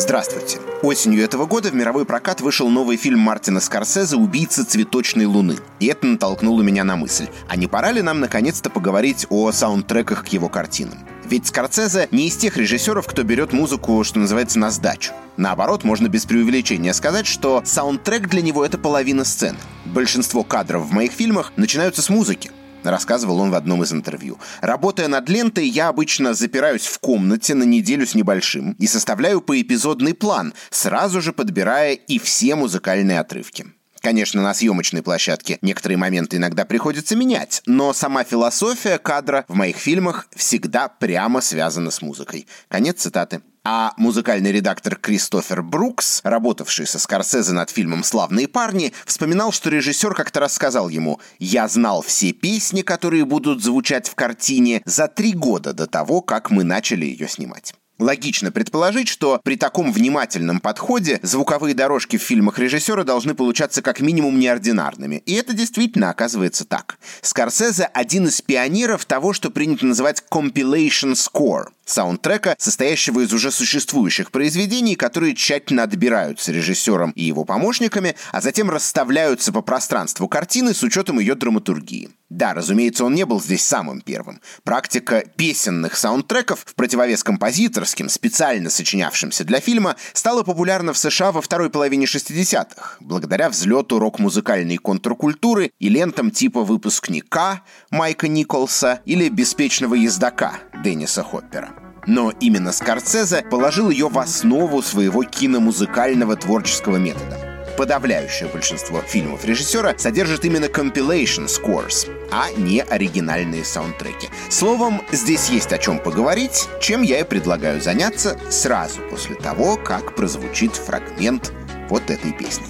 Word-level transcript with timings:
Здравствуйте. 0.00 0.58
Осенью 0.80 1.22
этого 1.22 1.44
года 1.44 1.68
в 1.68 1.74
мировой 1.74 2.06
прокат 2.06 2.40
вышел 2.40 2.70
новый 2.70 2.96
фильм 2.96 3.18
Мартина 3.18 3.60
Скорсезе 3.60 4.16
«Убийца 4.16 4.64
цветочной 4.64 5.26
луны». 5.26 5.56
И 5.78 5.88
это 5.88 6.06
натолкнуло 6.06 6.62
меня 6.62 6.84
на 6.84 6.96
мысль, 6.96 7.28
а 7.48 7.56
не 7.56 7.66
пора 7.66 7.92
ли 7.92 8.00
нам 8.00 8.18
наконец-то 8.18 8.70
поговорить 8.70 9.26
о 9.28 9.52
саундтреках 9.52 10.24
к 10.24 10.28
его 10.28 10.48
картинам? 10.48 10.96
Ведь 11.28 11.48
Скорсезе 11.48 12.08
не 12.12 12.28
из 12.28 12.36
тех 12.36 12.56
режиссеров, 12.56 13.06
кто 13.06 13.24
берет 13.24 13.52
музыку, 13.52 14.02
что 14.02 14.20
называется, 14.20 14.58
на 14.58 14.70
сдачу. 14.70 15.12
Наоборот, 15.36 15.84
можно 15.84 16.08
без 16.08 16.24
преувеличения 16.24 16.94
сказать, 16.94 17.26
что 17.26 17.60
саундтрек 17.66 18.26
для 18.26 18.40
него— 18.40 18.64
это 18.66 18.78
половина 18.78 19.24
сцены. 19.24 19.58
Большинство 19.84 20.44
кадров 20.44 20.86
в 20.86 20.92
моих 20.92 21.12
фильмах 21.12 21.52
начинаются 21.56 22.00
с 22.00 22.08
музыки. 22.08 22.50
Рассказывал 22.82 23.40
он 23.40 23.50
в 23.50 23.54
одном 23.54 23.82
из 23.82 23.92
интервью. 23.92 24.38
Работая 24.60 25.08
над 25.08 25.28
лентой, 25.28 25.68
я 25.68 25.88
обычно 25.88 26.34
запираюсь 26.34 26.86
в 26.86 26.98
комнате 26.98 27.54
на 27.54 27.64
неделю 27.64 28.06
с 28.06 28.14
небольшим 28.14 28.72
и 28.78 28.86
составляю 28.86 29.40
поэпизодный 29.40 30.14
план, 30.14 30.54
сразу 30.70 31.20
же 31.20 31.32
подбирая 31.32 31.94
и 31.94 32.18
все 32.18 32.54
музыкальные 32.54 33.20
отрывки. 33.20 33.66
Конечно, 34.00 34.40
на 34.42 34.54
съемочной 34.54 35.02
площадке 35.02 35.58
некоторые 35.60 35.98
моменты 35.98 36.38
иногда 36.38 36.64
приходится 36.64 37.16
менять, 37.16 37.62
но 37.66 37.92
сама 37.92 38.24
философия 38.24 38.98
кадра 38.98 39.44
в 39.46 39.54
моих 39.54 39.76
фильмах 39.76 40.26
всегда 40.34 40.88
прямо 40.88 41.40
связана 41.40 41.90
с 41.90 42.00
музыкой. 42.00 42.46
Конец 42.68 43.02
цитаты. 43.02 43.42
А 43.62 43.92
музыкальный 43.98 44.52
редактор 44.52 44.96
Кристофер 44.96 45.62
Брукс, 45.62 46.22
работавший 46.24 46.86
со 46.86 46.98
Скорсезе 46.98 47.52
над 47.52 47.68
фильмом 47.68 48.04
«Славные 48.04 48.48
парни», 48.48 48.94
вспоминал, 49.04 49.52
что 49.52 49.68
режиссер 49.68 50.14
как-то 50.14 50.40
рассказал 50.40 50.88
ему 50.88 51.20
«Я 51.38 51.68
знал 51.68 52.00
все 52.00 52.32
песни, 52.32 52.80
которые 52.80 53.26
будут 53.26 53.62
звучать 53.62 54.08
в 54.08 54.14
картине 54.14 54.80
за 54.86 55.08
три 55.08 55.34
года 55.34 55.74
до 55.74 55.86
того, 55.86 56.22
как 56.22 56.50
мы 56.50 56.64
начали 56.64 57.04
ее 57.04 57.28
снимать». 57.28 57.74
Логично 58.00 58.50
предположить, 58.50 59.08
что 59.08 59.40
при 59.44 59.56
таком 59.56 59.92
внимательном 59.92 60.60
подходе 60.60 61.20
звуковые 61.22 61.74
дорожки 61.74 62.16
в 62.16 62.22
фильмах 62.22 62.58
режиссера 62.58 63.04
должны 63.04 63.34
получаться 63.34 63.82
как 63.82 64.00
минимум 64.00 64.38
неординарными. 64.38 65.22
И 65.26 65.34
это 65.34 65.52
действительно 65.52 66.08
оказывается 66.08 66.64
так. 66.64 66.98
Скорсезе– 67.20 67.84
один 67.92 68.26
из 68.26 68.40
пионеров 68.40 69.04
того, 69.04 69.34
что 69.34 69.50
принято 69.50 69.84
называть 69.84 70.24
compilation 70.30 71.12
score– 71.12 71.66
саундтрека, 71.90 72.54
состоящего 72.58 73.20
из 73.20 73.32
уже 73.32 73.50
существующих 73.50 74.30
произведений, 74.30 74.96
которые 74.96 75.34
тщательно 75.34 75.82
отбираются 75.82 76.52
режиссером 76.52 77.10
и 77.12 77.24
его 77.24 77.44
помощниками, 77.44 78.16
а 78.32 78.40
затем 78.40 78.70
расставляются 78.70 79.52
по 79.52 79.62
пространству 79.62 80.28
картины 80.28 80.74
с 80.74 80.82
учетом 80.82 81.18
ее 81.18 81.34
драматургии. 81.34 82.10
Да, 82.30 82.54
разумеется, 82.54 83.04
он 83.04 83.14
не 83.14 83.26
был 83.26 83.42
здесь 83.42 83.66
самым 83.66 84.00
первым. 84.00 84.40
Практика 84.62 85.24
песенных 85.36 85.96
саундтреков 85.96 86.60
в 86.64 86.76
противовес 86.76 87.24
композиторским, 87.24 88.08
специально 88.08 88.70
сочинявшимся 88.70 89.42
для 89.44 89.58
фильма, 89.58 89.96
стала 90.12 90.44
популярна 90.44 90.92
в 90.92 90.98
США 90.98 91.32
во 91.32 91.42
второй 91.42 91.70
половине 91.70 92.06
60-х, 92.06 92.98
благодаря 93.00 93.50
взлету 93.50 93.98
рок-музыкальной 93.98 94.76
контркультуры 94.76 95.72
и 95.80 95.88
лентам 95.88 96.30
типа 96.30 96.62
«Выпускника» 96.62 97.62
Майка 97.90 98.28
Николса 98.28 99.00
или 99.04 99.28
«Беспечного 99.28 99.96
ездока» 99.96 100.60
Денниса 100.84 101.24
Хоппера. 101.24 101.79
Но 102.10 102.32
именно 102.40 102.72
Скорсезе 102.72 103.44
положил 103.48 103.88
ее 103.88 104.08
в 104.08 104.18
основу 104.18 104.82
своего 104.82 105.22
киномузыкального 105.22 106.34
творческого 106.34 106.96
метода. 106.96 107.38
Подавляющее 107.78 108.48
большинство 108.48 109.00
фильмов 109.00 109.44
режиссера 109.44 109.94
содержит 109.96 110.44
именно 110.44 110.64
compilation 110.64 111.46
scores, 111.46 112.10
а 112.32 112.50
не 112.56 112.80
оригинальные 112.80 113.64
саундтреки. 113.64 114.28
Словом, 114.48 115.02
здесь 115.12 115.50
есть 115.50 115.72
о 115.72 115.78
чем 115.78 116.00
поговорить, 116.00 116.66
чем 116.80 117.02
я 117.02 117.20
и 117.20 117.22
предлагаю 117.24 117.80
заняться 117.80 118.36
сразу 118.50 118.98
после 119.08 119.36
того, 119.36 119.76
как 119.76 120.16
прозвучит 120.16 120.74
фрагмент 120.74 121.52
вот 121.88 122.10
этой 122.10 122.32
песни. 122.32 122.66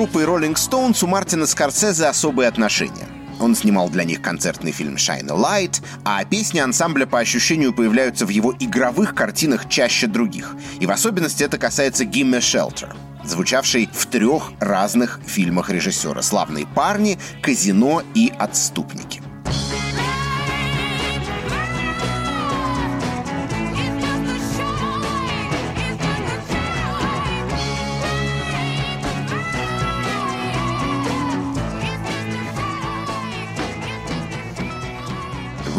Группой 0.00 0.24
Rolling 0.24 0.54
Stones 0.54 1.04
у 1.04 1.06
Мартина 1.06 1.44
Скорсезе 1.44 2.06
особые 2.06 2.48
отношения. 2.48 3.06
Он 3.38 3.54
снимал 3.54 3.90
для 3.90 4.04
них 4.04 4.22
концертный 4.22 4.72
фильм 4.72 4.94
«Shine 4.94 5.30
a 5.30 5.66
Light», 5.66 5.82
а 6.06 6.24
песни 6.24 6.58
ансамбля 6.58 7.04
по 7.04 7.18
ощущению 7.18 7.74
появляются 7.74 8.24
в 8.24 8.30
его 8.30 8.54
игровых 8.58 9.14
картинах 9.14 9.68
чаще 9.68 10.06
других. 10.06 10.56
И 10.80 10.86
в 10.86 10.90
особенности 10.90 11.42
это 11.42 11.58
касается 11.58 12.04
«Gimme 12.04 12.38
Shelter», 12.38 12.96
звучавшей 13.24 13.90
в 13.92 14.06
трех 14.06 14.52
разных 14.58 15.20
фильмах 15.26 15.68
режиссера 15.68 16.22
«Славные 16.22 16.66
парни», 16.66 17.18
«Казино» 17.42 18.02
и 18.14 18.32
«Отступники». 18.38 19.20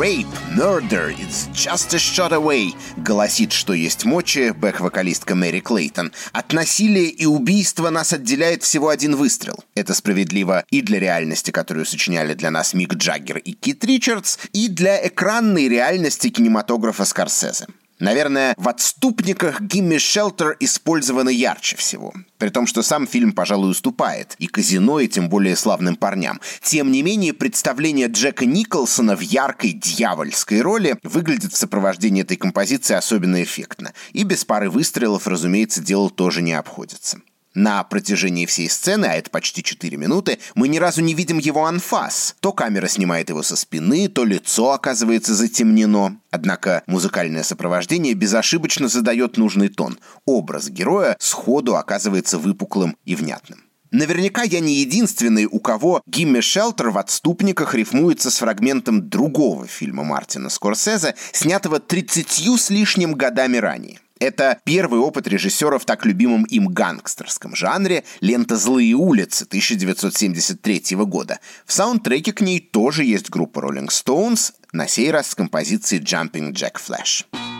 Rape, 0.01 0.25
murder, 0.57 1.11
it's 1.11 1.47
just 1.53 1.93
a 1.93 1.99
shot 1.99 2.31
away, 2.31 2.73
голосит, 2.97 3.51
что 3.51 3.73
есть 3.73 4.03
мочи, 4.03 4.49
бэк-вокалистка 4.49 5.35
Мэри 5.35 5.59
Клейтон. 5.59 6.11
От 6.31 6.53
насилия 6.53 7.07
и 7.07 7.27
убийства 7.27 7.91
нас 7.91 8.11
отделяет 8.11 8.63
всего 8.63 8.89
один 8.89 9.15
выстрел. 9.15 9.63
Это 9.75 9.93
справедливо 9.93 10.65
и 10.71 10.81
для 10.81 10.97
реальности, 10.97 11.51
которую 11.51 11.85
сочиняли 11.85 12.33
для 12.33 12.49
нас 12.49 12.73
Мик 12.73 12.95
Джаггер 12.95 13.37
и 13.37 13.51
Кит 13.51 13.85
Ричардс, 13.85 14.39
и 14.53 14.69
для 14.69 15.07
экранной 15.07 15.69
реальности 15.69 16.29
кинематографа 16.29 17.05
Скорсезе. 17.05 17.67
Наверное, 18.01 18.55
в 18.57 18.67
«Отступниках» 18.67 19.61
Гимми 19.61 19.99
Шелтер 19.99 20.57
использованы 20.59 21.29
ярче 21.29 21.77
всего. 21.77 22.11
При 22.39 22.49
том, 22.49 22.65
что 22.65 22.81
сам 22.81 23.05
фильм, 23.05 23.31
пожалуй, 23.31 23.69
уступает 23.69 24.35
и 24.39 24.47
казино, 24.47 24.99
и 24.99 25.07
тем 25.07 25.29
более 25.29 25.55
славным 25.55 25.95
парням. 25.95 26.41
Тем 26.63 26.91
не 26.91 27.03
менее, 27.03 27.33
представление 27.33 28.07
Джека 28.07 28.47
Николсона 28.47 29.15
в 29.15 29.21
яркой 29.21 29.73
дьявольской 29.73 30.61
роли 30.61 30.97
выглядит 31.03 31.53
в 31.53 31.57
сопровождении 31.57 32.23
этой 32.23 32.37
композиции 32.37 32.95
особенно 32.95 33.43
эффектно. 33.43 33.93
И 34.13 34.23
без 34.23 34.45
пары 34.45 34.71
выстрелов, 34.71 35.27
разумеется, 35.27 35.79
дело 35.79 36.09
тоже 36.09 36.41
не 36.41 36.53
обходится. 36.53 37.19
На 37.53 37.83
протяжении 37.83 38.45
всей 38.45 38.69
сцены, 38.69 39.05
а 39.05 39.15
это 39.15 39.29
почти 39.29 39.61
4 39.61 39.97
минуты, 39.97 40.39
мы 40.55 40.69
ни 40.69 40.77
разу 40.77 41.01
не 41.01 41.13
видим 41.13 41.37
его 41.37 41.65
анфас. 41.65 42.35
То 42.39 42.53
камера 42.53 42.87
снимает 42.87 43.29
его 43.29 43.43
со 43.43 43.57
спины, 43.57 44.07
то 44.07 44.23
лицо 44.23 44.71
оказывается 44.71 45.35
затемнено. 45.35 46.17
Однако 46.29 46.83
музыкальное 46.87 47.43
сопровождение 47.43 48.13
безошибочно 48.13 48.87
задает 48.87 49.35
нужный 49.35 49.67
тон. 49.67 49.99
Образ 50.25 50.69
героя 50.69 51.17
сходу 51.19 51.75
оказывается 51.75 52.37
выпуклым 52.37 52.95
и 53.03 53.15
внятным. 53.15 53.59
Наверняка 53.91 54.43
я 54.43 54.61
не 54.61 54.75
единственный, 54.75 55.45
у 55.45 55.59
кого 55.59 56.01
Гимми 56.07 56.39
Шелтер 56.39 56.91
в 56.91 56.97
«Отступниках» 56.97 57.75
рифмуется 57.75 58.31
с 58.31 58.37
фрагментом 58.37 59.09
другого 59.09 59.67
фильма 59.67 60.05
Мартина 60.05 60.47
Скорсезе, 60.47 61.15
снятого 61.33 61.81
30 61.81 62.57
с 62.57 62.69
лишним 62.69 63.15
годами 63.15 63.57
ранее. 63.57 63.99
Это 64.21 64.59
первый 64.65 64.99
опыт 64.99 65.27
режиссера 65.27 65.79
в 65.79 65.85
так 65.85 66.05
любимом 66.05 66.43
им 66.43 66.67
гангстерском 66.67 67.55
жанре 67.55 68.03
лента 68.19 68.55
«Злые 68.55 68.93
улицы» 68.93 69.45
1973 69.45 70.95
года. 71.07 71.39
В 71.65 71.73
саундтреке 71.73 72.31
к 72.31 72.41
ней 72.41 72.59
тоже 72.59 73.03
есть 73.03 73.31
группа 73.31 73.61
Rolling 73.61 73.87
Stones, 73.87 74.53
на 74.73 74.87
сей 74.87 75.09
раз 75.09 75.31
с 75.31 75.35
композицией 75.35 76.03
«Jumping 76.03 76.51
Jack 76.51 76.75
Flash». 76.75 77.50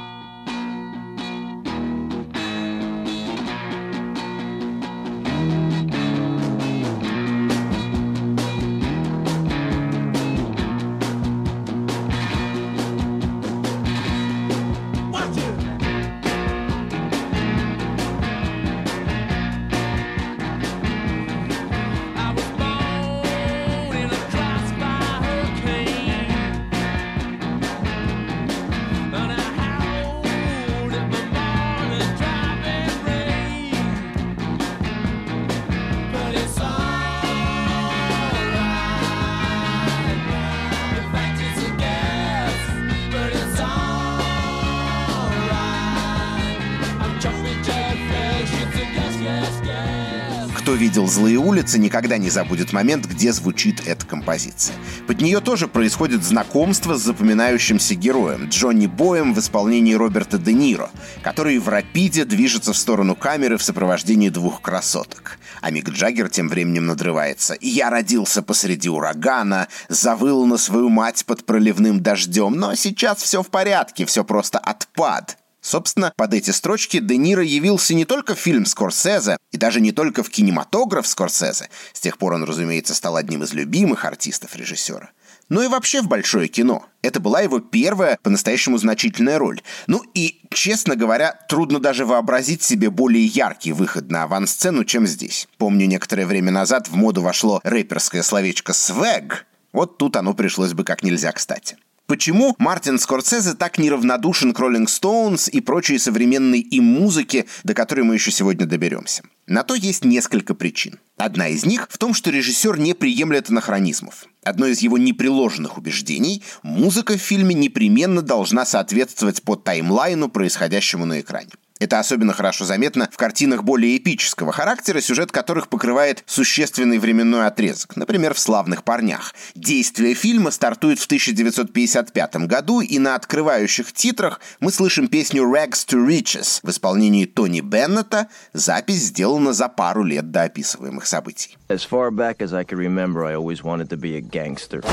Видел 51.01 51.07
«Злые 51.07 51.38
улицы», 51.38 51.80
никогда 51.80 52.18
не 52.18 52.30
забудет 52.30 52.74
момент, 52.74 53.06
где 53.06 53.31
звучит 53.31 53.88
эта 53.88 54.06
композиция. 54.06 54.75
Под 55.07 55.21
нее 55.21 55.39
тоже 55.39 55.68
происходит 55.68 56.24
знакомство 56.24 56.95
с 56.95 57.01
запоминающимся 57.01 57.95
героем 57.95 58.50
Джонни 58.50 58.88
Боем 58.88 59.33
в 59.33 59.39
исполнении 59.39 59.94
Роберта 59.94 60.38
Де 60.38 60.53
Ниро, 60.53 60.89
который 61.24 61.57
в 61.57 61.69
рапиде 61.69 62.25
движется 62.25 62.74
в 62.74 62.77
сторону 62.77 63.15
камеры 63.15 63.57
в 63.57 63.63
сопровождении 63.63 64.30
двух 64.30 64.62
красоток. 64.62 65.39
А 65.62 65.71
Мик 65.71 65.89
Джаггер 65.89 66.30
тем 66.30 66.50
временем 66.50 66.86
надрывается. 66.86 67.56
«Я 67.62 67.89
родился 67.89 68.42
посреди 68.42 68.89
урагана, 68.89 69.68
завыл 69.89 70.45
на 70.45 70.57
свою 70.57 70.89
мать 70.89 71.25
под 71.25 71.45
проливным 71.45 72.01
дождем, 72.01 72.53
но 72.53 72.75
сейчас 72.75 73.21
все 73.24 73.42
в 73.42 73.50
порядке, 73.50 74.06
все 74.06 74.24
просто 74.24 74.59
отпад». 74.59 75.41
Собственно, 75.62 76.12
под 76.18 76.34
эти 76.34 76.50
строчки 76.50 77.00
Де 77.00 77.18
Ниро 77.18 77.44
явился 77.44 77.94
не 77.94 78.06
только 78.06 78.34
в 78.36 78.40
фильм 78.40 78.66
Скорсезе, 78.66 79.38
и 79.52 79.58
даже 79.58 79.80
не 79.80 79.92
только 79.92 80.24
в 80.24 80.30
кинематограф 80.30 81.06
Скорсезе, 81.06 81.69
с 81.94 82.00
тех 82.00 82.18
пор 82.18 82.34
он, 82.34 82.44
разумеется, 82.44 82.96
стал 82.96 83.16
одним 83.16 83.44
из 83.44 83.54
любимых 83.54 84.04
артистов 84.04 84.56
режиссера, 84.56 85.12
но 85.50 85.62
и 85.62 85.68
вообще 85.68 86.02
в 86.02 86.08
большое 86.08 86.48
кино. 86.48 86.86
Это 87.04 87.19
была 87.19 87.42
его 87.42 87.60
первая 87.60 88.18
по-настоящему 88.24 88.80
значительная 88.80 89.38
роль. 89.38 89.62
Ну 89.86 90.04
и, 90.16 90.42
честно 90.50 90.96
говоря, 90.96 91.40
трудно 91.48 91.80
даже 91.80 92.06
вообразить 92.06 92.63
себе 92.63 92.90
более 92.90 93.25
яркий 93.25 93.72
выход 93.72 94.10
на 94.10 94.24
авансцену, 94.24 94.84
чем 94.84 95.06
здесь. 95.06 95.48
Помню, 95.58 95.86
некоторое 95.86 96.25
время 96.25 96.52
назад 96.52 96.88
в 96.88 96.96
моду 96.96 97.22
вошло 97.22 97.62
рэперское 97.63 98.24
словечко 98.24 98.74
«свэг», 98.74 99.46
вот 99.74 99.98
тут 99.98 100.18
оно 100.18 100.34
пришлось 100.34 100.74
бы 100.74 100.84
как 100.84 101.04
нельзя 101.04 101.31
кстати. 101.31 101.78
Почему 102.12 102.56
Мартин 102.58 103.00
Скорсезе 103.00 103.54
так 103.54 103.78
неравнодушен 103.78 104.54
к 104.54 104.60
Роллинг 104.60 104.90
Стоунс 104.90 105.48
и 105.48 105.62
прочей 105.62 105.98
современной 105.98 106.60
им 106.60 106.84
музыке, 106.84 107.46
до 107.63 107.74
которой 107.74 108.02
мы 108.02 108.16
еще 108.16 108.31
сегодня 108.31 108.66
доберемся? 108.66 109.24
На 109.48 109.63
то 109.63 109.75
есть 109.75 110.04
несколько 110.04 110.54
причин. 110.54 111.00
Одна 111.16 111.48
из 111.48 111.66
них 111.66 111.88
в 111.90 111.98
том, 111.98 112.13
что 112.13 112.30
режиссер 112.30 112.78
не 112.78 112.94
приемлет 112.96 113.50
анахронизмов. 113.50 114.25
Одно 114.44 114.66
из 114.66 114.80
его 114.80 114.98
непреложенных 114.98 115.78
убеждений– 115.78 116.44
музыка 116.63 117.13
в 117.13 117.22
фильме 117.22 117.56
непременно 117.56 118.22
должна 118.22 118.66
соответствовать 118.66 119.42
по 119.42 119.56
таймлайну, 119.56 120.28
происходящему 120.28 121.06
на 121.06 121.22
экране. 121.22 121.52
Это 121.81 121.98
особенно 121.98 122.31
хорошо 122.31 122.63
заметно 122.63 123.10
в 123.12 123.18
картинах 123.18 123.63
более 123.63 123.98
эпического 123.98 124.51
характера, 124.51 125.01
сюжет 125.01 125.31
которых 125.31 125.68
покрывает 125.68 126.24
существенный 126.28 127.00
временной 127.00 127.48
отрезок, 127.48 127.95
например, 127.95 128.36
в 128.36 128.39
«Славных 128.39 128.83
парнях». 128.83 129.33
Действие 129.56 130.13
фильма 130.13 130.51
стартует 130.51 131.00
в 131.00 131.06
1955 131.06 132.36
году, 132.45 132.81
и 132.81 133.00
на 133.00 133.16
открывающих 133.16 133.94
титрах 133.94 134.42
мы 134.60 134.72
слышим 134.72 135.07
песню 135.07 135.42
«Rags 135.42 135.88
to 135.88 136.07
Riches» 136.07 136.60
в 136.62 136.69
исполнении 136.69 137.25
Тони 137.25 137.62
Беннета. 137.62 138.27
Запись 138.54 139.06
сделана 139.06 139.51
за 139.51 139.68
пару 139.68 140.04
лет 140.04 140.30
до 140.30 140.44
описываемых 140.44 141.07
событий. 141.07 141.57
As 141.68 141.81
far 141.89 142.12
back 142.12 142.42
as 142.42 142.54
I 142.54 142.63
can 142.63 142.77
remember, 142.77 143.25
I 143.25 143.34
always 143.34 143.63
wanted 143.63 143.89
to 143.89 143.98
be 143.98 144.16
a 144.16 144.22
gangster. 144.22 144.84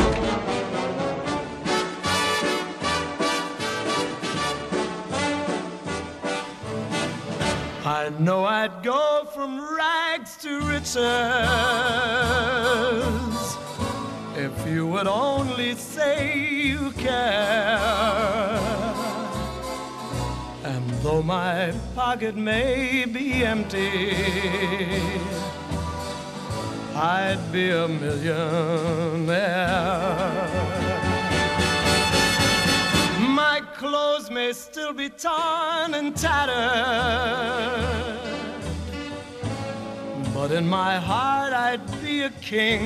I 8.08 8.10
know 8.20 8.46
I'd 8.46 8.82
go 8.82 9.28
from 9.34 9.60
rags 9.76 10.38
to 10.38 10.62
riches 10.62 10.96
if 14.34 14.66
you 14.66 14.86
would 14.86 15.06
only 15.06 15.74
say 15.74 16.38
you 16.38 16.90
care. 16.92 17.76
And 20.64 20.88
though 21.02 21.22
my 21.22 21.74
pocket 21.94 22.34
may 22.34 23.04
be 23.04 23.44
empty, 23.44 24.14
I'd 26.94 27.52
be 27.52 27.68
a 27.72 27.86
millionaire 27.88 29.28
may 34.48 34.54
still 34.54 34.94
be 34.94 35.10
torn 35.10 35.92
and 35.92 36.16
tattered, 36.16 36.54
but 40.32 40.50
in 40.50 40.66
my 40.66 40.96
heart 40.96 41.52
I'd 41.52 41.84
be 42.00 42.22
a 42.22 42.30
king. 42.40 42.80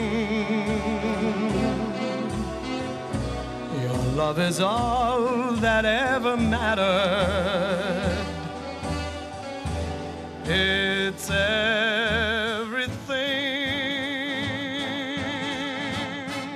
Your 3.80 4.02
love 4.22 4.40
is 4.40 4.58
all 4.58 5.52
that 5.66 5.84
ever 5.84 6.36
mattered. 6.36 8.26
It's 10.44 11.30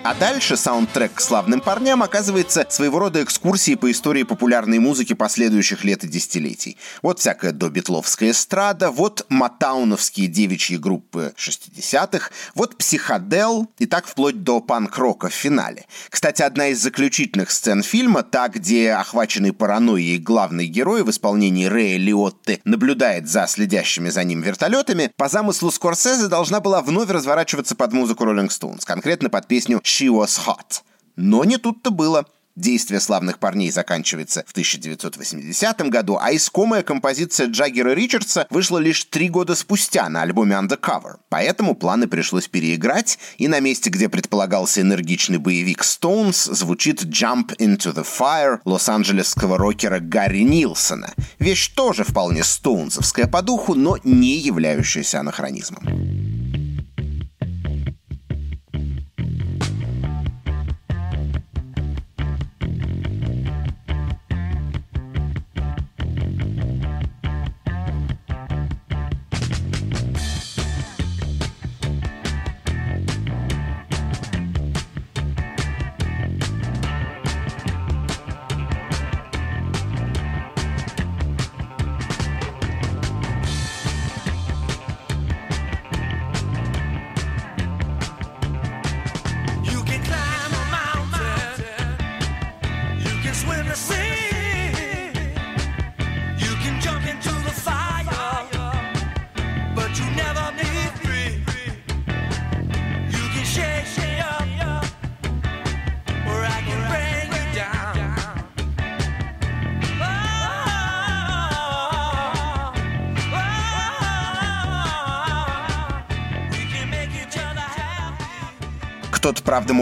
А 0.09 0.15
дальше 0.15 0.57
саундтрек 0.57 1.15
к 1.15 1.21
«Славным 1.21 1.61
парням» 1.61 2.01
оказывается 2.01 2.65
своего 2.69 3.01
рода 3.01 3.25
экскурсией 3.25 3.77
по 3.77 3.91
истории 3.91 4.23
популярной 4.23 4.79
музыки 4.79 5.15
последующих 5.15 5.83
лет 5.83 6.05
и 6.05 6.07
десятилетий. 6.07 6.79
Вот 7.03 7.19
всякая 7.19 7.51
добитловская 7.51 8.31
эстрада, 8.31 8.93
вот 8.93 9.27
матауновские 9.31 10.29
девичьи 10.29 10.77
группы 10.77 11.35
60-х, 11.37 12.31
вот 12.55 12.77
психодел 12.77 13.69
и 13.81 13.87
так 13.87 14.07
вплоть 14.07 14.45
до 14.45 14.61
панк-рока 14.61 15.29
в 15.29 15.35
финале. 15.35 15.87
Кстати, 16.09 16.43
одна 16.43 16.69
из 16.69 16.81
заключительных 16.81 17.51
сцен 17.51 17.83
фильма, 17.83 18.23
та, 18.23 18.47
где 18.47 18.93
охваченный 18.93 19.53
паранойей 19.53 20.19
главный 20.19 20.69
герой 20.69 21.03
в 21.03 21.11
исполнении 21.11 21.67
Рэя 21.67 21.99
Лиотты 21.99 22.61
наблюдает 22.65 23.29
за 23.29 23.49
следящими 23.49 24.11
за 24.11 24.23
ним 24.23 24.41
вертолетами, 24.41 25.11
по 25.17 25.29
замыслу 25.29 25.73
Скорсезе 25.73 26.29
должна 26.29 26.61
была 26.61 26.81
вновь 26.81 27.11
разворачиваться 27.11 27.75
под 27.75 27.93
музыку 27.93 28.23
Rolling 28.23 28.51
Stones, 28.51 28.83
конкретно 28.85 29.31
под 29.31 29.49
песню 29.49 29.81
«She 29.97 30.09
Was 30.09 30.39
Hot». 30.47 30.83
Но 31.17 31.45
не 31.45 31.57
тут-то 31.57 31.91
было. 31.91 32.27
Действие 32.57 33.01
«Славных 33.01 33.39
парней» 33.39 33.71
заканчивается 33.71 34.43
в 34.47 34.53
1980 34.53 35.91
году, 35.91 36.19
а 36.19 36.35
искомая 36.35 36.83
композиция 36.83 37.49
Джаггера 37.49 37.91
Ричардса 37.91 38.47
вышла 38.49 38.79
лишь 38.79 39.05
три 39.05 39.29
года 39.29 39.55
спустя 39.55 40.09
на 40.09 40.23
альбоме 40.23 40.57
Undercover. 40.57 41.17
Поэтому 41.29 41.75
планы 41.75 42.09
пришлось 42.09 42.49
переиграть, 42.49 43.19
и 43.37 43.47
на 43.47 43.61
месте, 43.61 43.91
где 43.91 44.09
предполагался 44.09 44.81
энергичный 44.81 45.37
боевик 45.37 45.83
Stones, 45.83 46.55
звучит 46.55 47.05
«Jump 47.05 47.55
into 47.59 47.95
the 47.95 48.07
Fire» 48.07 48.61
лос-анджелесского 48.65 49.59
рокера 49.59 50.01
Гарри 50.01 50.41
Нилсона. 50.41 51.13
Вещь 51.39 51.69
тоже 51.75 52.05
вполне 52.05 52.43
стоунсовская 52.43 53.27
по 53.27 53.43
духу, 53.43 53.75
но 53.75 53.99
не 54.03 54.39
являющаяся 54.39 55.21
анахронизмом. 55.21 55.83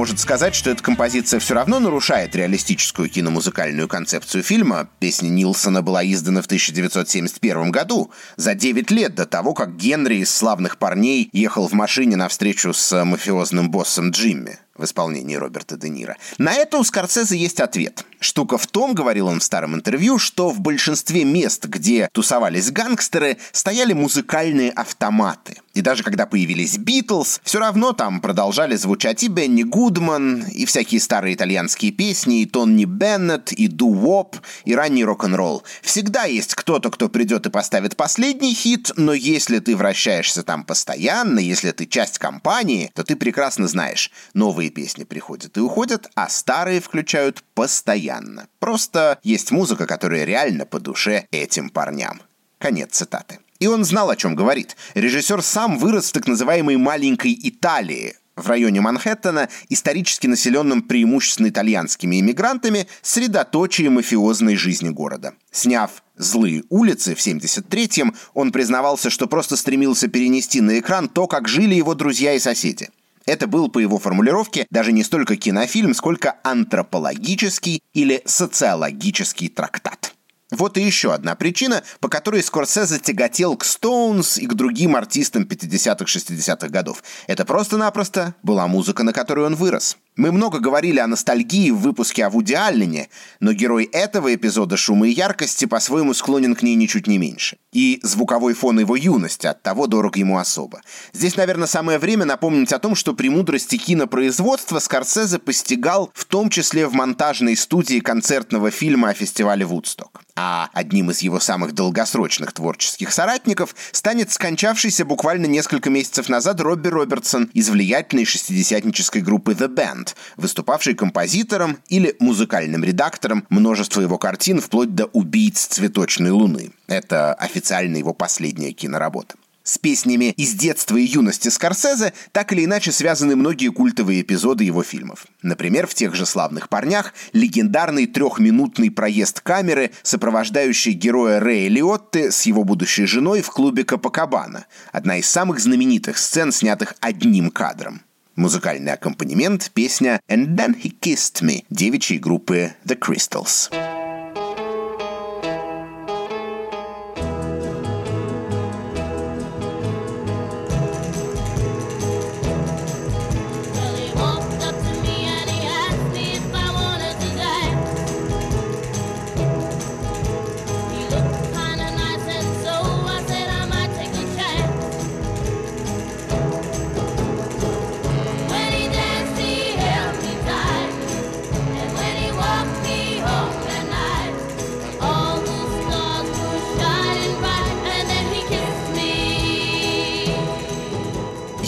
Может 0.04 0.20
сказать, 0.20 0.54
что 0.54 0.68
эта 0.68 0.82
композиция 0.82 1.40
все 1.40 1.54
равно 1.54 1.80
нарушает 1.80 2.37
реалистическую 2.37 3.08
киномузыкальную 3.08 3.88
концепцию 3.88 4.42
фильма. 4.42 4.87
Песня 4.99 5.30
Нилсона 5.30 5.80
была 5.80 6.04
издана 6.04 6.42
в 6.42 6.44
1971 6.44 7.70
году, 7.70 8.11
за 8.37 8.54
9 8.54 8.90
лет 8.90 9.14
до 9.14 9.25
того, 9.25 9.54
как 9.54 9.78
Генри 9.78 10.16
из 10.16 10.30
«Славных 10.30 10.76
парней» 10.76 11.30
ехал 11.32 11.68
в 11.68 11.73
машине 11.73 12.16
на 12.16 12.28
встречу 12.28 12.75
с 12.75 13.02
мафиозным 13.02 13.70
боссом 13.70 14.11
Джимми. 14.11 14.58
В 14.76 14.84
исполнении 14.84 15.36
Роберта 15.36 15.76
Де 15.76 15.88
Ниро. 15.88 16.16
На 16.38 16.54
это 16.54 16.78
у 16.78 16.84
Скорсезе 16.84 17.36
есть 17.36 17.60
ответ. 17.60 18.04
Штука 18.20 18.56
в 18.56 18.66
том, 18.66 18.94
говорил 18.94 19.26
он 19.26 19.40
в 19.40 19.44
старом 19.44 19.74
интервью, 19.74 20.18
что 20.18 20.50
в 20.50 20.60
большинстве 20.60 21.24
мест, 21.24 21.66
где 21.66 22.08
тусовались 22.12 22.70
гангстеры, 22.70 23.36
стояли 23.52 23.92
музыкальные 23.92 24.70
автоматы. 24.70 25.58
И 25.74 25.82
даже 25.82 26.02
когда 26.02 26.24
появились 26.24 26.78
Битлз, 26.78 27.40
все 27.44 27.58
равно 27.58 27.92
там 27.92 28.20
продолжали 28.20 28.76
звучать 28.76 29.22
и 29.24 29.28
Бенни 29.28 29.64
Гудман, 29.64 30.44
и 30.44 30.64
всякие 30.64 31.00
старые 31.00 31.34
итальянские 31.34 31.90
песни, 31.90 32.42
и 32.42 32.46
Тонни 32.46 32.84
Беннет, 32.84 33.52
и 33.52 33.66
Ду 33.66 33.92
Воп, 33.92 34.36
и 34.64 34.74
ранний 34.74 35.04
рок-н-ролл. 35.04 35.64
Всегда 35.82 36.24
есть 36.24 36.54
кто-то, 36.54 36.90
кто 36.90 37.08
придет 37.08 37.46
и 37.46 37.50
поставит 37.50 37.96
последний 37.96 38.54
хит, 38.54 38.92
но 38.96 39.12
если 39.12 39.58
ты 39.58 39.76
вращаешься 39.76 40.44
там 40.44 40.64
постоянно, 40.64 41.40
если 41.40 41.72
ты 41.72 41.86
часть 41.86 42.18
компании, 42.18 42.90
то 42.94 43.02
ты 43.02 43.16
прекрасно 43.16 43.68
знаешь, 43.68 44.10
новые 44.32 44.63
песни 44.71 45.04
приходят 45.04 45.56
и 45.56 45.61
уходят, 45.61 46.11
а 46.14 46.28
старые 46.28 46.80
включают 46.80 47.42
постоянно. 47.54 48.49
Просто 48.59 49.18
есть 49.23 49.50
музыка, 49.50 49.87
которая 49.87 50.25
реально 50.25 50.66
по 50.66 50.80
душе 50.80 51.26
этим 51.30 51.71
парням. 51.71 52.23
Конец 52.59 52.92
цитаты. 52.92 53.40
И 53.61 53.66
он 53.66 53.85
знал, 53.85 54.11
о 54.11 54.16
чем 54.16 54.35
говорит. 54.35 54.76
Режиссер 54.94 55.42
сам 55.42 55.78
вырос 55.78 56.11
в 56.11 56.12
так 56.12 56.26
называемой 56.26 56.76
«маленькой 56.76 57.38
Италии», 57.42 58.16
в 58.37 58.49
районе 58.49 58.80
Манхэттена, 58.80 59.49
исторически 59.68 60.26
населенном 60.26 60.83
преимущественно 60.83 61.49
итальянскими 61.49 62.21
иммигрантами, 62.21 62.87
средоточие 63.02 63.90
мафиозной 63.90 64.56
жизни 64.56 64.88
города. 64.88 65.35
Сняв 65.52 66.02
«Злые 66.16 66.64
улицы» 66.68 67.14
в 67.14 67.18
73-м, 67.18 68.14
он 68.35 68.52
признавался, 68.52 69.11
что 69.11 69.26
просто 69.26 69.56
стремился 69.56 70.09
перенести 70.09 70.61
на 70.61 70.78
экран 70.78 71.09
то, 71.09 71.26
как 71.26 71.49
жили 71.49 71.75
его 71.75 71.94
друзья 71.94 72.35
и 72.35 72.38
соседи. 72.38 72.90
Это 73.26 73.46
был, 73.46 73.68
по 73.68 73.78
его 73.78 73.98
формулировке, 73.98 74.66
даже 74.70 74.92
не 74.92 75.02
столько 75.02 75.36
кинофильм, 75.36 75.94
сколько 75.94 76.36
антропологический 76.42 77.82
или 77.94 78.22
социологический 78.26 79.48
трактат. 79.48 80.14
Вот 80.50 80.76
и 80.76 80.82
еще 80.82 81.12
одна 81.12 81.34
причина, 81.34 81.82
по 82.00 82.08
которой 82.08 82.42
Скорсезе 82.42 82.98
тяготел 82.98 83.56
к 83.56 83.64
Стоунс 83.64 84.38
и 84.38 84.46
к 84.46 84.54
другим 84.54 84.94
артистам 84.94 85.44
50-60-х 85.44 86.68
годов. 86.68 87.02
Это 87.26 87.44
просто-напросто 87.44 88.34
была 88.42 88.66
музыка, 88.68 89.02
на 89.02 89.12
которой 89.12 89.46
он 89.46 89.56
вырос. 89.56 89.96
Мы 90.16 90.30
много 90.30 90.61
говорили 90.61 91.00
о 91.00 91.09
ностальгии 91.09 91.73
в 91.73 91.78
выпуске 91.78 92.25
о 92.25 92.30
Вуди 92.30 92.54
Аллене, 92.54 93.09
но 93.40 93.52
герой 93.52 93.88
этого 93.92 94.33
эпизода 94.33 94.76
«Шума 94.76 95.09
и 95.09 95.11
яркости» 95.11 95.64
по-своему 95.64 96.14
склонен 96.14 96.54
к 96.54 96.62
ней 96.62 96.76
ничуть 96.76 97.09
не 97.09 97.18
меньше. 97.18 97.56
И 97.73 97.99
звуковой 98.04 98.54
фон 98.54 98.78
его 98.78 98.94
юности 98.94 99.49
от 99.49 99.64
того 99.64 99.88
дорог 99.88 100.16
ему 100.16 100.38
особо. 100.38 100.83
Здесь, 101.12 101.37
наверное, 101.37 101.66
самое 101.66 101.99
время 101.99 102.26
напомнить 102.26 102.73
о 102.73 102.78
том, 102.78 102.94
что 102.94 103.14
премудрости 103.14 103.76
кинопроизводства 103.76 104.78
Скорсезе 104.78 105.40
постигал 105.40 106.12
в 106.14 106.26
том 106.26 106.49
числе 106.49 106.87
в 106.87 106.94
монтажной 106.94 107.56
студии 107.56 107.99
концертного 107.99 108.71
фильма 108.71 109.09
о 109.09 109.14
фестивале 109.14 109.66
«Вудсток». 109.66 110.21
А 110.37 110.68
одним 110.73 111.11
из 111.11 111.21
его 111.21 111.38
самых 111.38 111.75
долгосрочных 111.75 112.52
творческих 112.52 113.12
соратников 113.12 113.75
станет 113.92 114.33
скончавшийся 114.33 115.04
буквально 115.04 115.47
несколько 115.47 115.90
месяцев 115.90 116.28
назад 116.28 116.61
Робби 116.61 116.88
Робертсон 116.88 117.50
из 117.52 117.68
влиятельной 117.68 118.25
шестидесятнической 118.25 119.23
группы 119.23 119.52
The 119.52 119.68
Band, 119.68 120.03
выступавший 120.37 120.94
композитором 120.94 121.78
или 121.88 122.14
музыкальным 122.18 122.84
редактором 122.84 123.46
множества 123.49 124.00
его 124.00 124.18
картин 124.18 124.61
вплоть 124.61 124.94
до 124.94 125.06
«Убийц 125.06 125.66
цветочной 125.66 126.30
луны». 126.30 126.73
Это 126.87 127.34
официально 127.34 127.96
его 127.96 128.12
последняя 128.12 128.73
киноработа. 128.73 129.37
С 129.66 129.78
песнями 129.78 130.34
из 130.37 130.52
детства 130.52 130.99
и 130.99 131.04
юности 131.04 131.49
Скорсезе 131.49 132.12
так 132.32 132.52
или 132.52 132.66
иначе 132.66 132.92
связаны 132.92 133.34
многие 133.34 133.68
культовые 133.68 134.20
эпизоды 134.20 134.62
его 134.62 134.82
фильмов. 134.82 135.25
Например, 135.40 135.87
в 135.87 135.94
тех 135.94 136.14
же 136.14 136.26
«Славных 136.26 136.68
парнях» 136.68 137.14
легендарный 137.32 138.06
трехминутный 138.06 138.90
проезд 138.90 139.40
камеры, 139.40 139.92
сопровождающий 140.02 140.92
героя 140.92 141.40
Рэя 141.40 141.70
Лиотты 141.70 142.30
с 142.30 142.42
его 142.42 142.62
будущей 142.62 143.06
женой 143.06 143.40
в 143.40 143.49
клубе 143.49 143.84
Капакабана. 143.84 144.66
Одна 144.92 145.16
из 145.16 145.26
самых 145.28 145.61
знаменитых 145.61 146.18
сцен, 146.18 146.52
снятых 146.52 146.94
одним 147.00 147.50
кадром. 147.50 148.02
Музыкальный 148.36 148.92
аккомпанемент– 148.92 149.70
песня 149.74 150.20
«And 150.28 150.56
Then 150.56 150.74
He 150.74 150.92
Kissed 151.00 151.42
Me» 151.42 151.64
девичьей 151.70 152.18
группы 152.18 152.74
The 152.84 152.98
Crystals. 152.98 153.70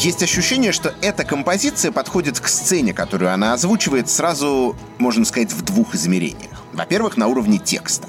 Есть 0.06 0.22
ощущение, 0.22 0.70
что 0.70 0.94
эта 1.02 1.24
композиция 1.24 1.90
подходит 1.90 2.38
к 2.38 2.46
сцене, 2.46 2.92
которую 2.92 3.32
она 3.32 3.54
озвучивает 3.54 4.08
сразу, 4.08 4.76
можно 4.98 5.24
сказать, 5.24 5.52
в 5.52 5.62
двух 5.62 5.96
измерениях. 5.96 6.62
Во-первых, 6.72 7.16
на 7.16 7.26
уровне 7.26 7.58
текста 7.58 8.06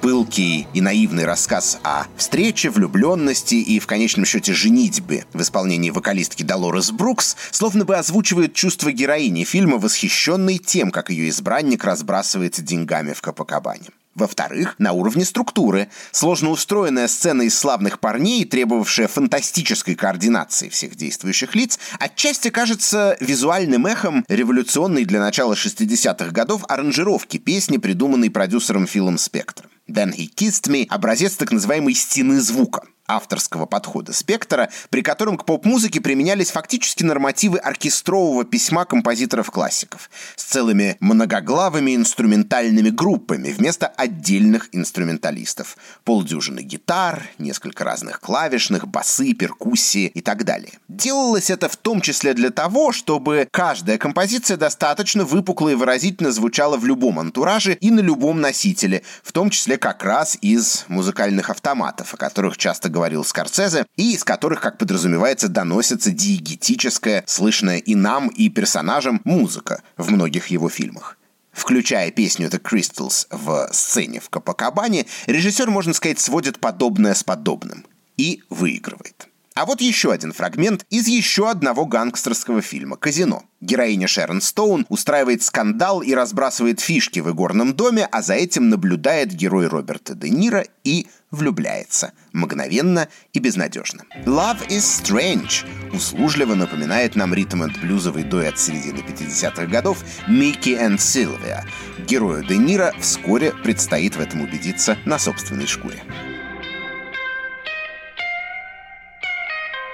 пылкий 0.00 0.68
и 0.72 0.80
наивный 0.80 1.24
рассказ 1.24 1.80
о 1.82 2.04
встрече, 2.16 2.70
влюбленности 2.70 3.56
и, 3.56 3.80
в 3.80 3.88
конечном 3.88 4.26
счете, 4.26 4.52
женитьбе 4.54 5.24
в 5.32 5.42
исполнении 5.42 5.90
вокалистки 5.90 6.44
Долорес 6.44 6.92
Брукс 6.92 7.34
словно 7.50 7.84
бы 7.84 7.96
озвучивает 7.96 8.54
чувство 8.54 8.92
героини 8.92 9.42
фильма, 9.42 9.78
восхищенной 9.78 10.58
тем, 10.58 10.92
как 10.92 11.10
ее 11.10 11.28
избранник 11.30 11.82
разбрасывается 11.82 12.62
деньгами 12.62 13.12
в 13.12 13.22
Капакабане. 13.22 13.88
Во-вторых, 14.14 14.74
на 14.78 14.92
уровне 14.92 15.24
структуры. 15.24 15.88
Сложно 16.10 16.50
устроенная 16.50 17.06
сцена 17.06 17.42
из 17.42 17.56
славных 17.56 18.00
парней, 18.00 18.44
требовавшая 18.44 19.06
фантастической 19.06 19.94
координации 19.94 20.68
всех 20.68 20.96
действующих 20.96 21.54
лиц, 21.54 21.78
отчасти 21.98 22.50
кажется 22.50 23.16
визуальным 23.20 23.86
эхом 23.86 24.24
революционной 24.28 25.04
для 25.04 25.20
начала 25.20 25.54
60-х 25.54 26.32
годов 26.32 26.64
аранжировки 26.68 27.36
песни, 27.36 27.76
придуманной 27.76 28.30
продюсером 28.30 28.88
Филом 28.88 29.16
Спектром. 29.16 29.70
«Then 29.88 30.12
He 30.14 30.28
Kissed 30.34 30.68
Me»— 30.68 30.86
образец 30.88 31.36
так 31.36 31.52
называемой 31.52 31.94
«стены 31.94 32.40
звука» 32.40 32.82
авторского 33.10 33.66
подхода 33.66 34.12
спектра, 34.12 34.70
при 34.88 35.02
котором 35.02 35.36
к 35.36 35.44
поп-музыке 35.44 36.00
применялись 36.00 36.50
фактически 36.50 37.02
нормативы 37.02 37.58
оркестрового 37.58 38.44
письма 38.44 38.84
композиторов-классиков 38.84 40.10
с 40.36 40.44
целыми 40.44 40.96
многоглавыми 41.00 41.96
инструментальными 41.96 42.90
группами 42.90 43.50
вместо 43.50 43.88
отдельных 43.88 44.68
инструменталистов. 44.72 45.76
Полдюжины 46.04 46.60
гитар, 46.60 47.28
несколько 47.38 47.84
разных 47.84 48.20
клавишных, 48.20 48.86
басы, 48.86 49.34
перкуссии 49.34 50.06
и 50.06 50.20
так 50.20 50.44
далее. 50.44 50.72
Делалось 50.88 51.50
это 51.50 51.68
в 51.68 51.76
том 51.76 52.00
числе 52.00 52.34
для 52.34 52.50
того, 52.50 52.92
чтобы 52.92 53.48
каждая 53.50 53.98
композиция 53.98 54.56
достаточно 54.56 55.24
выпукло 55.24 55.70
и 55.70 55.74
выразительно 55.74 56.30
звучала 56.30 56.76
в 56.76 56.86
любом 56.86 57.18
антураже 57.18 57.74
и 57.74 57.90
на 57.90 58.00
любом 58.00 58.40
носителе, 58.40 59.02
в 59.22 59.32
том 59.32 59.50
числе 59.50 59.78
как 59.78 60.04
раз 60.04 60.38
из 60.40 60.84
музыкальных 60.88 61.50
автоматов, 61.50 62.14
о 62.14 62.16
которых 62.16 62.56
часто 62.56 62.88
говорят 62.88 62.99
говорил 63.00 63.24
Скорсезе, 63.24 63.86
и 63.96 64.12
из 64.12 64.24
которых, 64.24 64.60
как 64.60 64.76
подразумевается, 64.76 65.48
доносится 65.48 66.10
диегетическая, 66.10 67.24
слышная 67.26 67.78
и 67.78 67.94
нам, 67.94 68.28
и 68.28 68.50
персонажам 68.50 69.22
музыка 69.24 69.82
в 69.96 70.10
многих 70.10 70.48
его 70.48 70.68
фильмах. 70.68 71.16
Включая 71.50 72.10
песню 72.10 72.48
The 72.48 72.60
Crystals 72.60 73.26
в 73.30 73.70
сцене 73.72 74.20
в 74.20 74.28
Капакабане, 74.28 75.06
режиссер, 75.26 75.70
можно 75.70 75.94
сказать, 75.94 76.20
сводит 76.20 76.60
подобное 76.60 77.14
с 77.14 77.24
подобным 77.24 77.86
и 78.18 78.42
выигрывает. 78.50 79.29
А 79.54 79.66
вот 79.66 79.80
еще 79.80 80.12
один 80.12 80.32
фрагмент 80.32 80.86
из 80.90 81.08
еще 81.08 81.50
одного 81.50 81.84
гангстерского 81.84 82.62
фильма 82.62 82.96
«Казино». 82.96 83.42
Героиня 83.60 84.06
Шерон 84.06 84.40
Стоун 84.40 84.86
устраивает 84.88 85.42
скандал 85.42 86.02
и 86.02 86.14
разбрасывает 86.14 86.80
фишки 86.80 87.18
в 87.18 87.30
игорном 87.30 87.74
доме, 87.74 88.06
а 88.10 88.22
за 88.22 88.34
этим 88.34 88.68
наблюдает 88.68 89.32
герой 89.32 89.66
Роберта 89.66 90.14
Де 90.14 90.30
Ниро 90.30 90.64
и 90.84 91.08
влюбляется. 91.32 92.12
Мгновенно 92.32 93.08
и 93.32 93.38
безнадежно. 93.40 94.04
«Love 94.24 94.68
is 94.68 95.02
Strange» 95.02 95.66
услужливо 95.94 96.54
напоминает 96.54 97.16
нам 97.16 97.34
ритм 97.34 97.64
энд 97.64 97.78
блюзовый 97.80 98.22
дуэт 98.22 98.58
середины 98.58 98.98
50-х 98.98 99.66
годов 99.66 99.98
Микки 100.28 100.70
и 100.70 100.98
Силвия. 100.98 101.66
Герою 102.06 102.44
Де 102.44 102.56
Ниро 102.56 102.94
вскоре 103.00 103.52
предстоит 103.52 104.14
в 104.14 104.20
этом 104.20 104.42
убедиться 104.42 104.96
на 105.04 105.18
собственной 105.18 105.66
шкуре. 105.66 106.02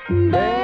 There 0.09 0.56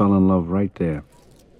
fell 0.00 0.16
in 0.16 0.26
love 0.28 0.48
right 0.48 0.74
there. 0.76 1.02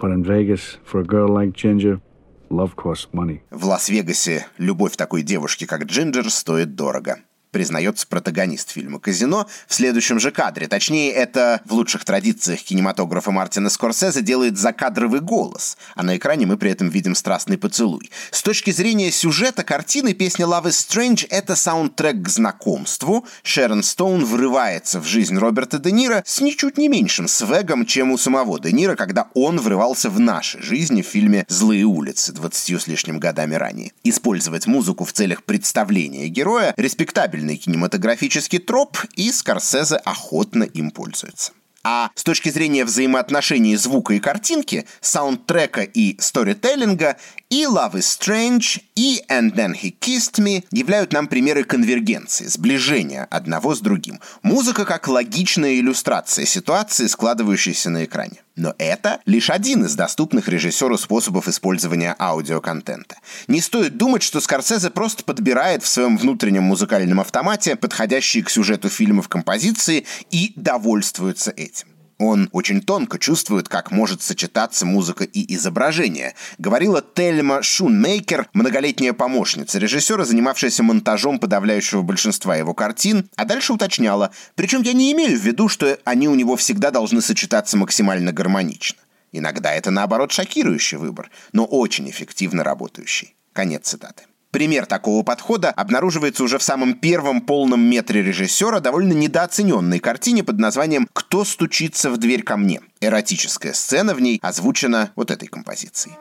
But 0.01 0.11
in 0.17 0.25
Vegas, 0.25 0.79
for 0.89 1.01
a 1.01 1.05
girl 1.05 1.29
like 1.29 1.53
Ginger, 1.53 2.01
love 2.49 2.75
costs 2.75 3.09
money. 3.13 3.43
В 3.51 3.67
Лас-Вегасе 3.67 4.47
любовь 4.59 4.97
такой 4.97 5.23
девушки, 5.23 5.67
как 5.67 5.85
Джинджер, 5.85 6.31
стоит 6.31 6.75
дорого 6.75 7.19
признается 7.50 8.07
протагонист 8.07 8.71
фильма 8.71 9.00
«Казино» 9.00 9.47
в 9.66 9.75
следующем 9.75 10.21
же 10.21 10.30
кадре. 10.30 10.69
Точнее, 10.69 11.12
это 11.12 11.61
в 11.64 11.73
лучших 11.73 12.04
традициях 12.04 12.61
кинематографа 12.61 13.30
Мартина 13.30 13.71
Скорсезе 13.71 14.23
делает 14.23 14.59
закадровый 14.59 15.21
голос, 15.21 15.76
а 15.95 16.02
на 16.02 16.16
экране 16.16 16.47
мы 16.47 16.57
при 16.57 16.71
этом 16.71 16.88
видим 16.88 17.14
страстный 17.14 17.59
поцелуй. 17.59 18.11
С 18.30 18.42
точки 18.42 18.71
зрения 18.71 19.11
сюжета 19.11 19.64
картины 19.64 20.14
песня 20.14 20.47
«Love 20.47 20.66
is 20.66 20.88
Strange»— 20.88 21.26
это 21.30 21.57
саундтрек 21.57 22.23
к 22.23 22.28
знакомству. 22.28 23.26
Шерон 23.42 23.83
Стоун 23.83 24.25
врывается 24.25 25.00
в 25.00 25.07
жизнь 25.07 25.37
Роберта 25.37 25.78
Де 25.78 25.92
Ниро 25.92 26.23
с 26.26 26.40
ничуть 26.40 26.78
не 26.78 26.88
меньшим 26.88 27.28
свегом, 27.28 27.87
чем 27.87 28.12
у 28.12 28.19
самого 28.19 28.61
Де 28.61 28.73
Ниро, 28.73 28.95
когда 28.97 29.28
он 29.35 29.59
врывался 29.59 30.11
в 30.11 30.21
наши 30.21 30.62
жизни 30.62 31.02
в 31.02 31.07
фильме 31.07 31.45
«Злые 31.49 31.85
улицы» 31.85 32.33
20 32.33 32.80
с 32.80 32.87
лишним 32.87 33.19
годами 33.19 33.54
ранее. 33.54 33.92
Использовать 34.04 34.66
музыку 34.66 35.04
в 35.04 35.12
целях 35.12 35.42
представления 35.42 36.28
героя 36.28 36.75
респектабельно 36.76 37.40
правильный 37.41 37.57
кинематографический 37.57 38.59
троп, 38.59 38.99
и 39.17 39.33
Скорсезе 39.33 39.97
охотно 39.97 40.65
им 40.65 40.91
пользуется. 40.91 41.53
А 41.83 42.11
с 42.15 42.23
точки 42.23 42.51
зрения 42.51 42.85
взаимоотношений 42.85 43.77
звука 43.77 44.13
и 44.13 44.21
картинки, 44.21 44.87
саундтрека 45.01 45.83
и 45.83 46.21
сторителлинга, 46.21 47.17
и 47.50 47.64
Love 47.64 47.95
is 47.95 48.07
Strange, 48.07 48.80
и 48.95 49.23
And 49.28 49.54
Then 49.54 49.75
He 49.75 49.92
Kissed 49.99 50.38
Me 50.38 50.64
являют 50.71 51.12
нам 51.12 51.26
примеры 51.26 51.64
конвергенции, 51.64 52.47
сближения 52.47 53.25
одного 53.25 53.75
с 53.75 53.80
другим. 53.80 54.21
Музыка 54.42 54.85
как 54.85 55.09
логичная 55.09 55.75
иллюстрация 55.75 56.47
ситуации, 56.47 57.09
складывающейся 57.09 57.90
на 57.90 58.04
экране. 58.04 58.42
Но 58.54 58.75
это 58.78 59.21
лишь 59.26 59.50
один 59.50 59.85
из 59.85 59.97
доступных 59.97 60.49
режиссеру 60.49 60.97
способов 60.97 61.49
использования 61.49 62.14
аудиоконтента. 62.19 63.16
Не 63.49 63.61
стоит 63.61 63.97
думать, 63.97 64.23
что 64.23 64.40
Скорсезе 64.40 64.90
просто 64.90 65.25
подбирает 65.25 65.83
в 65.83 65.88
своем 65.88 66.19
внутреннем 66.19 66.62
музыкальном 66.62 67.21
автомате 67.21 67.75
подходящие 67.75 68.45
к 68.45 68.50
сюжету 68.50 68.88
фильмов 68.88 69.28
композиции 69.28 70.07
и 70.30 70.52
довольствуется 70.54 71.50
этим. 71.50 71.88
Он 72.21 72.50
очень 72.53 72.83
тонко 72.83 73.19
чувствует, 73.19 73.71
как 73.71 73.91
может 73.91 74.21
сочетаться 74.21 74.85
музыка 74.85 75.25
и 75.25 75.54
изображение. 75.54 76.35
Говорила 76.59 77.00
Тельма 77.00 77.63
Шунмейкер, 77.63 78.47
многолетняя 78.52 79.15
помощница 79.15 79.78
режиссера, 79.78 80.26
занимавшаяся 80.26 80.83
монтажом 80.83 81.39
подавляющего 81.39 82.02
большинства 82.02 82.56
его 82.56 82.75
картин, 82.75 83.30
а 83.37 83.47
дальше 83.47 83.73
уточняла. 83.73 84.33
Причем 84.54 84.83
я 84.83 84.93
не 84.93 85.13
имею 85.13 85.39
в 85.39 85.43
виду, 85.43 85.69
что 85.71 85.99
они 86.04 86.28
у 86.28 86.35
него 86.35 86.56
всегда 86.56 86.91
должны 86.91 87.23
сочетаться 87.23 87.78
максимально 87.78 88.33
гармонично. 88.33 89.00
Иногда 89.33 89.73
это, 89.73 89.91
наоборот, 89.91 90.30
шокирующий 90.30 90.99
выбор, 90.99 91.30
но 91.54 91.65
очень 91.65 92.11
эффективно 92.11 92.63
работающий. 92.63 93.35
Конец 93.54 93.89
цитаты. 93.89 94.25
Пример 94.50 94.86
такого 94.86 95.23
подхода 95.23 95.71
обнаруживается 95.71 96.43
уже 96.43 96.58
в 96.58 96.63
самом 96.63 96.95
первом 96.95 97.41
полном 97.41 97.80
метре 97.82 98.23
режиссера 98.23 98.80
довольно 98.80 99.13
недооцененной 99.13 100.00
картине 100.00 100.43
под 100.43 100.58
названием 100.58 101.08
«Кто 101.13 101.45
стучится 101.45 102.10
в 102.10 102.19
дверь 102.19 102.43
ко 102.43 102.56
мне?». 102.56 102.80
Эротическая 103.00 103.73
сцена 103.73 104.13
в 104.13 104.21
ней 104.21 104.41
озвучена 104.43 105.13
вот 105.15 105.30
этой 105.30 105.47
композицией. 105.47 106.17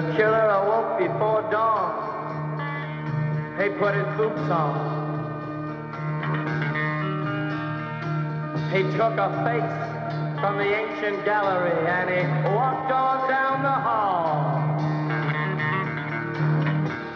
The 0.00 0.16
killer 0.16 0.48
awoke 0.48 0.98
before 0.98 1.42
dawn. 1.50 1.92
He 3.60 3.68
put 3.68 3.94
his 3.94 4.06
boots 4.16 4.50
on. 4.50 4.72
He 8.72 8.80
took 8.96 9.18
a 9.18 9.28
face 9.44 10.40
from 10.40 10.56
the 10.56 10.74
ancient 10.74 11.22
gallery 11.26 11.86
and 11.86 12.08
he 12.08 12.22
walked 12.48 12.90
on 12.90 13.28
down 13.28 13.62
the 13.62 13.68
hall. 13.70 13.89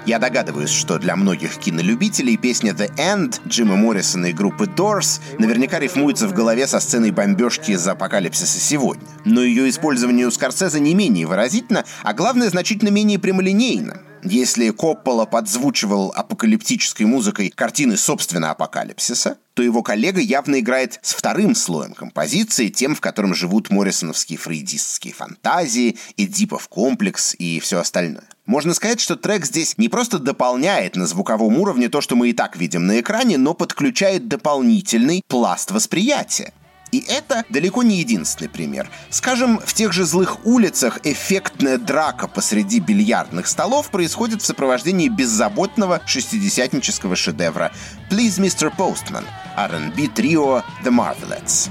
Я 0.06 0.18
догадываюсь, 0.18 0.70
что 0.70 0.98
для 0.98 1.16
многих 1.16 1.56
кинолюбителей 1.56 2.36
песня 2.36 2.72
The 2.72 2.94
End 2.96 3.40
Джима 3.48 3.76
Моррисона 3.76 4.26
и 4.26 4.32
группы 4.34 4.66
Doors 4.66 5.18
наверняка 5.38 5.78
рифмуется 5.78 6.28
в 6.28 6.34
голове 6.34 6.66
со 6.66 6.78
сценой 6.78 7.10
бомбежки 7.10 7.70
из 7.70 7.88
апокалипсиса 7.88 8.60
сегодня. 8.60 9.06
Но 9.24 9.42
ее 9.42 9.66
использование 9.70 10.26
у 10.26 10.30
Скорсезе 10.30 10.78
не 10.78 10.94
менее 10.94 11.26
выразительно, 11.26 11.86
а 12.02 12.12
главное, 12.12 12.50
значительно 12.50 12.90
менее 12.90 13.18
прямолинейно. 13.18 14.02
Если 14.22 14.70
Коппола 14.70 15.24
подзвучивал 15.24 16.12
апокалиптической 16.14 17.06
музыкой 17.06 17.50
картины 17.54 17.96
собственно 17.96 18.50
апокалипсиса, 18.50 19.38
то 19.54 19.62
его 19.62 19.82
коллега 19.82 20.20
явно 20.20 20.60
играет 20.60 20.98
с 21.02 21.14
вторым 21.14 21.54
слоем 21.54 21.94
композиции, 21.94 22.68
тем, 22.68 22.94
в 22.94 23.00
котором 23.00 23.34
живут 23.34 23.70
моррисоновские 23.70 24.38
фрейдистские 24.38 25.14
фантазии, 25.14 25.96
Эдипов 26.18 26.68
комплекс 26.68 27.34
и 27.38 27.58
все 27.60 27.78
остальное. 27.78 28.33
Можно 28.46 28.74
сказать, 28.74 29.00
что 29.00 29.16
трек 29.16 29.46
здесь 29.46 29.78
не 29.78 29.88
просто 29.88 30.18
дополняет 30.18 30.96
на 30.96 31.06
звуковом 31.06 31.58
уровне 31.58 31.88
то, 31.88 32.02
что 32.02 32.14
мы 32.14 32.28
и 32.28 32.32
так 32.34 32.56
видим 32.56 32.86
на 32.86 33.00
экране, 33.00 33.38
но 33.38 33.54
подключает 33.54 34.28
дополнительный 34.28 35.22
пласт 35.28 35.70
восприятия. 35.70 36.52
И 36.92 37.02
это 37.08 37.44
далеко 37.48 37.82
не 37.82 37.96
единственный 37.96 38.48
пример. 38.48 38.88
Скажем, 39.08 39.58
в 39.58 39.72
тех 39.72 39.92
же 39.92 40.04
злых 40.04 40.44
улицах 40.46 41.00
эффектная 41.04 41.78
драка 41.78 42.28
посреди 42.28 42.80
бильярдных 42.80 43.48
столов 43.48 43.88
происходит 43.90 44.42
в 44.42 44.46
сопровождении 44.46 45.08
беззаботного 45.08 46.02
шестидесятнического 46.06 47.16
шедевра 47.16 47.72
«Please, 48.10 48.38
Mr. 48.38 48.70
Postman» 48.76 49.24
R&B 49.56 50.06
трио 50.14 50.62
The 50.84 50.90
Marvelettes. 50.90 51.70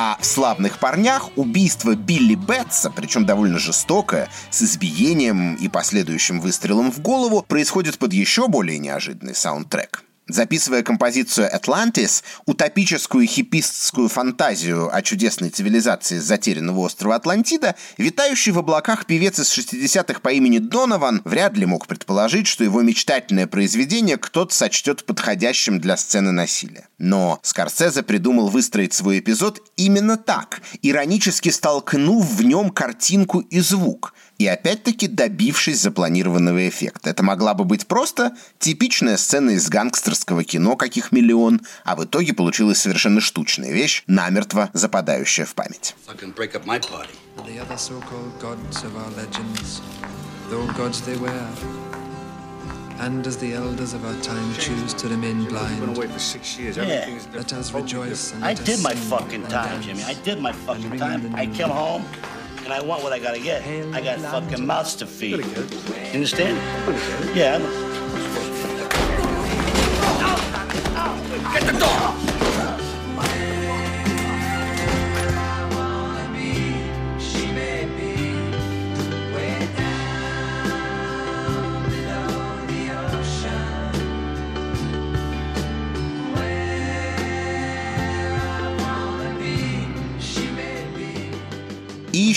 А 0.00 0.16
в 0.20 0.24
«Славных 0.24 0.78
парнях» 0.78 1.30
убийство 1.34 1.96
Билли 1.96 2.36
Бетса, 2.36 2.88
причем 2.88 3.26
довольно 3.26 3.58
жестокое, 3.58 4.28
с 4.48 4.62
избиением 4.62 5.56
и 5.56 5.66
последующим 5.66 6.38
выстрелом 6.38 6.92
в 6.92 7.00
голову, 7.00 7.42
происходит 7.42 7.98
под 7.98 8.12
еще 8.12 8.46
более 8.46 8.78
неожиданный 8.78 9.34
саундтрек. 9.34 10.04
Записывая 10.28 10.82
композицию 10.82 11.48
«Atlantis», 11.54 12.22
утопическую 12.44 13.26
хипистскую 13.26 14.08
фантазию 14.08 14.94
о 14.94 15.00
чудесной 15.00 15.48
цивилизации 15.48 16.18
затерянного 16.18 16.80
острова 16.80 17.14
Атлантида, 17.14 17.76
витающий 17.96 18.52
в 18.52 18.58
облаках 18.58 19.06
певец 19.06 19.38
из 19.38 19.50
60-х 19.56 20.20
по 20.20 20.28
имени 20.28 20.58
Донован 20.58 21.22
вряд 21.24 21.56
ли 21.56 21.64
мог 21.64 21.86
предположить, 21.86 22.46
что 22.46 22.62
его 22.62 22.82
мечтательное 22.82 23.46
произведение 23.46 24.18
кто-то 24.18 24.54
сочтет 24.54 25.04
подходящим 25.04 25.80
для 25.80 25.96
сцены 25.96 26.30
насилия. 26.30 26.88
Но 26.98 27.40
Скорсезе 27.42 28.02
придумал 28.02 28.48
выстроить 28.50 28.92
свой 28.92 29.20
эпизод 29.20 29.62
именно 29.76 30.18
так, 30.18 30.60
иронически 30.82 31.48
столкнув 31.48 32.26
в 32.26 32.44
нем 32.44 32.70
картинку 32.70 33.40
и 33.40 33.60
звук– 33.60 34.12
и 34.38 34.46
опять-таки 34.46 35.08
добившись 35.08 35.80
запланированного 35.80 36.68
эффекта. 36.68 37.10
Это 37.10 37.22
могла 37.22 37.54
бы 37.54 37.64
быть 37.64 37.86
просто 37.86 38.36
типичная 38.58 39.16
сцена 39.16 39.50
из 39.50 39.68
гангстерского 39.68 40.44
кино, 40.44 40.76
каких 40.76 41.12
миллион, 41.12 41.60
а 41.84 41.96
в 41.96 42.04
итоге 42.04 42.32
получилась 42.32 42.78
совершенно 42.78 43.20
штучная 43.20 43.72
вещь, 43.72 44.04
намертво 44.06 44.70
западающая 44.72 45.44
в 45.44 45.54
память. 45.54 45.94
And 53.00 53.24
as 53.28 53.36
the 53.36 53.54
elders 53.54 53.94
of 53.94 54.04
our 54.04 54.20
time 54.22 54.52
choose 54.58 54.92
to 54.94 55.06
remain 55.06 55.44
blind, 55.44 55.78
yeah. 56.74 57.06
let 57.32 57.52
us 57.52 57.72
rejoice 57.72 58.32
and 58.32 58.42
let 58.42 58.58
I 58.58 58.64
did 58.64 58.82
my 58.82 58.92
fucking 58.92 59.46
time, 59.46 59.80
Jimmy. 59.80 60.02
I 60.02 60.14
did 60.24 60.40
my 60.40 60.50
fucking 60.50 60.98
time. 60.98 61.32
I 61.36 61.46
came 61.46 61.68
home 61.68 62.04
and 62.70 62.74
I 62.74 62.86
want 62.86 63.02
what 63.02 63.14
I 63.14 63.18
gotta 63.18 63.40
get. 63.40 63.66
I 63.94 64.00
got 64.02 64.18
fucking 64.20 64.66
mouths 64.66 64.94
to 64.96 65.06
feed. 65.06 65.38
You 65.38 66.12
understand? 66.12 66.58
Yeah. 67.34 67.58
Get 71.54 71.62
the 71.72 71.78
door! 71.78 72.27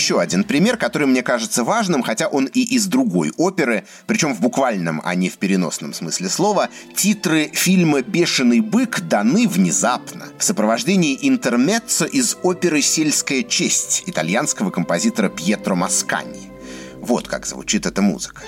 Еще 0.02 0.20
один 0.20 0.42
пример, 0.42 0.78
который 0.78 1.06
мне 1.06 1.22
кажется 1.22 1.62
важным, 1.62 2.02
хотя 2.02 2.26
он 2.26 2.46
и 2.46 2.60
из 2.60 2.86
другой 2.86 3.30
оперы, 3.36 3.84
причем 4.08 4.34
в 4.34 4.40
буквальном, 4.40 5.00
а 5.04 5.14
не 5.14 5.28
в 5.28 5.38
переносном 5.38 5.94
смысле 5.94 6.28
слова, 6.28 6.70
титры 6.96 7.50
фильма 7.52 8.02
«Бешеный 8.02 8.58
бык» 8.58 9.00
даны 9.02 9.46
внезапно 9.46 10.26
в 10.38 10.42
сопровождении 10.42 11.16
интермеццо 11.22 12.04
из 12.04 12.36
оперы 12.42 12.82
«Сельская 12.82 13.44
честь» 13.44 14.02
итальянского 14.06 14.72
композитора 14.72 15.28
Пьетро 15.28 15.76
Маскани. 15.76 16.50
Вот 16.96 17.28
как 17.28 17.46
звучит 17.46 17.86
эта 17.86 18.02
музыка. 18.02 18.42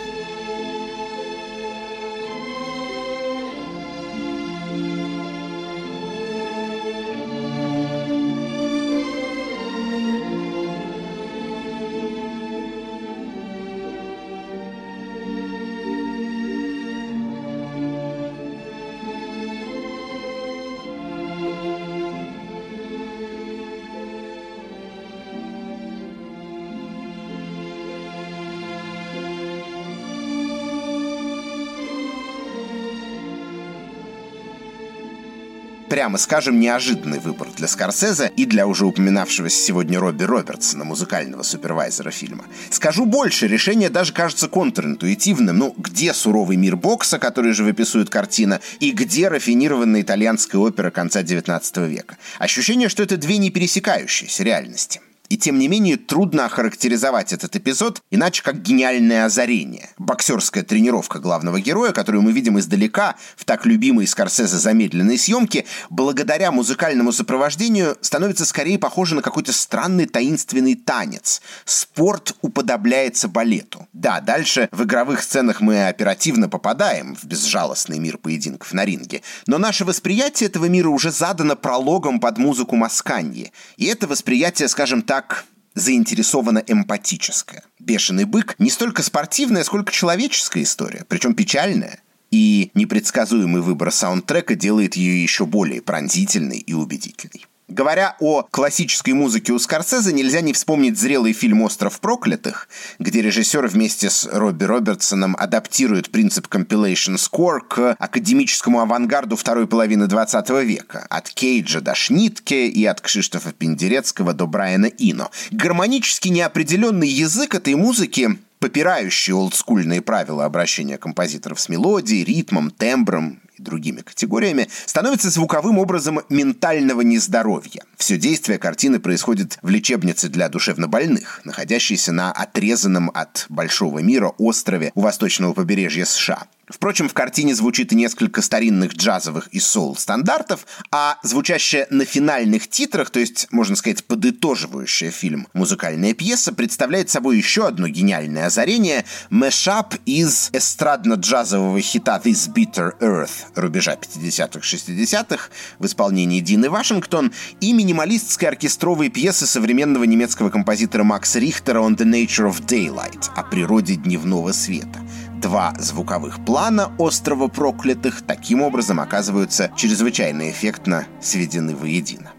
Прямо 36.04 36.18
скажем, 36.18 36.60
неожиданный 36.60 37.18
выбор 37.18 37.48
для 37.56 37.66
Скорсезе 37.66 38.30
и 38.36 38.44
для 38.44 38.66
уже 38.66 38.84
упоминавшегося 38.84 39.56
сегодня 39.56 39.98
Робби 39.98 40.24
Робертсона, 40.24 40.84
музыкального 40.84 41.42
супервайзера 41.42 42.10
фильма. 42.10 42.44
Скажу 42.68 43.06
больше, 43.06 43.46
решение 43.46 43.88
даже 43.88 44.12
кажется 44.12 44.48
контринтуитивным. 44.48 45.56
Ну, 45.56 45.74
где 45.78 46.12
суровый 46.12 46.58
мир 46.58 46.76
бокса, 46.76 47.18
который 47.18 47.54
же 47.54 47.64
выписывает 47.64 48.10
картина, 48.10 48.60
и 48.80 48.90
где 48.90 49.28
рафинированная 49.28 50.02
итальянская 50.02 50.60
опера 50.60 50.90
конца 50.90 51.22
19 51.22 51.76
века? 51.88 52.18
Ощущение, 52.38 52.90
что 52.90 53.02
это 53.02 53.16
две 53.16 53.38
не 53.38 53.48
пересекающиеся 53.48 54.42
реальности. 54.42 55.00
И 55.34 55.36
тем 55.36 55.58
не 55.58 55.66
менее 55.66 55.96
трудно 55.96 56.44
охарактеризовать 56.44 57.32
этот 57.32 57.56
эпизод 57.56 58.00
иначе 58.12 58.44
как 58.44 58.62
гениальное 58.62 59.24
озарение. 59.24 59.90
Боксерская 59.98 60.62
тренировка 60.62 61.18
главного 61.18 61.60
героя, 61.60 61.90
которую 61.90 62.22
мы 62.22 62.30
видим 62.30 62.56
издалека 62.60 63.16
в 63.34 63.44
так 63.44 63.66
любимой 63.66 64.06
Скорсезе 64.06 64.56
замедленной 64.56 65.18
съемке, 65.18 65.64
благодаря 65.90 66.52
музыкальному 66.52 67.10
сопровождению 67.10 67.96
становится 68.00 68.46
скорее 68.46 68.78
похоже 68.78 69.16
на 69.16 69.22
какой-то 69.22 69.52
странный 69.52 70.06
таинственный 70.06 70.76
танец. 70.76 71.42
Спорт 71.64 72.36
уподобляется 72.40 73.26
балету. 73.26 73.88
Да, 73.92 74.20
дальше 74.20 74.68
в 74.70 74.84
игровых 74.84 75.20
сценах 75.20 75.60
мы 75.60 75.88
оперативно 75.88 76.48
попадаем 76.48 77.16
в 77.16 77.24
безжалостный 77.24 77.98
мир 77.98 78.18
поединков 78.18 78.72
на 78.72 78.84
ринге, 78.84 79.22
но 79.48 79.58
наше 79.58 79.84
восприятие 79.84 80.48
этого 80.48 80.66
мира 80.66 80.90
уже 80.90 81.10
задано 81.10 81.56
прологом 81.56 82.20
под 82.20 82.38
музыку 82.38 82.76
Масканьи. 82.76 83.50
И 83.76 83.86
это 83.86 84.06
восприятие, 84.06 84.68
скажем 84.68 85.02
так, 85.02 85.23
так 85.24 85.46
заинтересована 85.74 86.62
эмпатическая. 86.66 87.64
«Бешеный 87.80 88.24
бык» 88.24 88.54
не 88.58 88.70
столько 88.70 89.02
спортивная, 89.02 89.64
сколько 89.64 89.92
человеческая 89.92 90.62
история, 90.62 91.04
причем 91.08 91.34
печальная. 91.34 92.00
И 92.30 92.70
непредсказуемый 92.74 93.62
выбор 93.62 93.90
саундтрека 93.90 94.54
делает 94.54 94.96
ее 94.96 95.22
еще 95.22 95.46
более 95.46 95.82
пронзительной 95.82 96.58
и 96.58 96.72
убедительной. 96.74 97.46
Говоря 97.68 98.14
о 98.20 98.42
классической 98.42 99.14
музыке 99.14 99.52
у 99.52 99.58
Скорсезе, 99.58 100.12
нельзя 100.12 100.42
не 100.42 100.52
вспомнить 100.52 100.98
зрелый 100.98 101.32
фильм 101.32 101.62
«Остров 101.62 101.98
проклятых», 101.98 102.68
где 102.98 103.22
режиссер 103.22 103.66
вместе 103.68 104.10
с 104.10 104.28
Робби 104.30 104.64
Робертсоном 104.64 105.34
адаптирует 105.38 106.10
принцип 106.10 106.46
compilation 106.48 107.16
score 107.16 107.60
к 107.66 107.96
академическому 107.98 108.80
авангарду 108.80 109.36
второй 109.36 109.66
половины 109.66 110.08
20 110.08 110.50
века, 110.62 111.06
от 111.08 111.30
Кейджа 111.30 111.80
до 111.80 111.94
Шнитке 111.94 112.68
и 112.68 112.84
от 112.84 113.00
Кшиштофа 113.00 113.52
Пендерецкого 113.52 114.34
до 114.34 114.46
Брайана 114.46 114.90
Ино. 114.98 115.30
Гармонически 115.50 116.28
неопределенный 116.28 117.08
язык 117.08 117.54
этой 117.54 117.76
музыки 117.76 118.38
попирающий 118.64 119.34
олдскульные 119.34 120.00
правила 120.00 120.46
обращения 120.46 120.96
композиторов 120.96 121.60
с 121.60 121.68
мелодией, 121.68 122.24
ритмом, 122.24 122.70
тембром 122.70 123.42
и 123.58 123.62
другими 123.62 124.00
категориями, 124.00 124.70
становится 124.86 125.28
звуковым 125.28 125.76
образом 125.76 126.20
ментального 126.30 127.02
нездоровья. 127.02 127.84
Все 127.98 128.16
действие 128.16 128.58
картины 128.58 129.00
происходит 129.00 129.58
в 129.60 129.68
лечебнице 129.68 130.30
для 130.30 130.48
душевнобольных, 130.48 131.42
находящейся 131.44 132.12
на 132.12 132.32
отрезанном 132.32 133.10
от 133.12 133.44
большого 133.50 133.98
мира 133.98 134.32
острове 134.38 134.92
у 134.94 135.02
восточного 135.02 135.52
побережья 135.52 136.06
США. 136.06 136.46
Впрочем, 136.68 137.08
в 137.08 137.14
картине 137.14 137.54
звучит 137.54 137.92
и 137.92 137.96
несколько 137.96 138.40
старинных 138.40 138.94
джазовых 138.94 139.48
и 139.48 139.60
соул-стандартов, 139.60 140.66
а 140.90 141.18
звучащая 141.22 141.86
на 141.90 142.04
финальных 142.04 142.68
титрах, 142.68 143.10
то 143.10 143.20
есть, 143.20 143.48
можно 143.50 143.76
сказать, 143.76 144.04
подытоживающая 144.04 145.10
фильм 145.10 145.46
музыкальная 145.52 146.14
пьеса, 146.14 146.54
представляет 146.54 147.10
собой 147.10 147.36
еще 147.36 147.66
одно 147.66 147.88
гениальное 147.88 148.46
озарение– 148.46 149.04
мэшап 149.30 149.94
из 150.06 150.50
эстрадно-джазового 150.52 151.80
хита 151.80 152.20
«This 152.24 152.50
Bitter 152.50 152.98
Earth» 153.00 153.52
рубежа 153.54 153.94
50-х-60-х 153.94 155.50
в 155.78 155.86
исполнении 155.86 156.40
Дины 156.40 156.70
Вашингтон 156.70 157.32
и 157.60 157.72
минималистской 157.72 158.48
оркестровой 158.48 159.10
пьесы 159.10 159.46
современного 159.46 160.04
немецкого 160.04 160.48
композитора 160.48 161.04
Макса 161.04 161.38
Рихтера 161.38 161.80
«On 161.80 161.96
the 161.96 162.04
Nature 162.06 162.50
of 162.50 162.64
Daylight» 162.64 163.30
о 163.36 163.42
природе 163.42 163.96
дневного 163.96 164.52
света– 164.52 165.00
Два 165.44 165.74
звуковых 165.78 166.42
плана 166.42 166.90
острова 166.96 167.48
проклятых 167.48 168.22
таким 168.22 168.62
образом 168.62 168.98
оказываются 168.98 169.70
чрезвычайно 169.76 170.48
эффектно 170.48 171.06
сведены 171.20 171.76
воедино. 171.76 172.32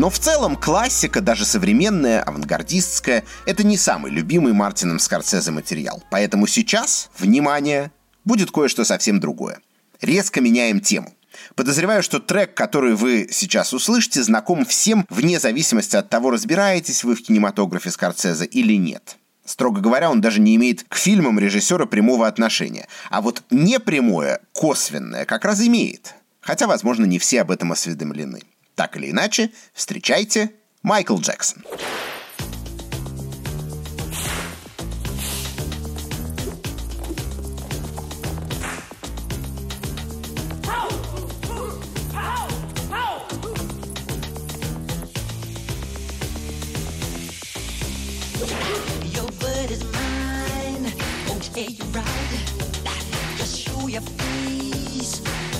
Но 0.00 0.08
в 0.08 0.18
целом 0.18 0.56
классика, 0.56 1.20
даже 1.20 1.44
современная, 1.44 2.22
авангардистская, 2.22 3.22
это 3.44 3.66
не 3.66 3.76
самый 3.76 4.10
любимый 4.10 4.54
Мартином 4.54 4.98
Скорсезе 4.98 5.50
материал. 5.50 6.02
Поэтому 6.10 6.46
сейчас, 6.46 7.10
внимание, 7.18 7.92
будет 8.24 8.50
кое-что 8.50 8.84
совсем 8.84 9.20
другое. 9.20 9.60
Резко 10.00 10.40
меняем 10.40 10.80
тему. 10.80 11.12
Подозреваю, 11.54 12.02
что 12.02 12.18
трек, 12.18 12.54
который 12.54 12.94
вы 12.94 13.28
сейчас 13.30 13.74
услышите, 13.74 14.22
знаком 14.22 14.64
всем, 14.64 15.04
вне 15.10 15.38
зависимости 15.38 15.96
от 15.96 16.08
того, 16.08 16.30
разбираетесь 16.30 17.04
вы 17.04 17.14
в 17.14 17.22
кинематографе 17.22 17.90
Скорсезе 17.90 18.46
или 18.46 18.78
нет. 18.78 19.18
Строго 19.44 19.82
говоря, 19.82 20.10
он 20.10 20.22
даже 20.22 20.40
не 20.40 20.56
имеет 20.56 20.82
к 20.84 20.94
фильмам 20.94 21.38
режиссера 21.38 21.84
прямого 21.84 22.26
отношения. 22.26 22.88
А 23.10 23.20
вот 23.20 23.42
непрямое, 23.50 24.40
косвенное 24.54 25.26
как 25.26 25.44
раз 25.44 25.60
имеет. 25.60 26.14
Хотя, 26.40 26.66
возможно, 26.66 27.04
не 27.04 27.18
все 27.18 27.42
об 27.42 27.50
этом 27.50 27.72
осведомлены. 27.72 28.40
Так 28.80 28.96
или 28.96 29.10
иначе, 29.10 29.50
встречайте 29.74 30.54
Майкл 30.82 31.18
Джексон. 31.18 31.62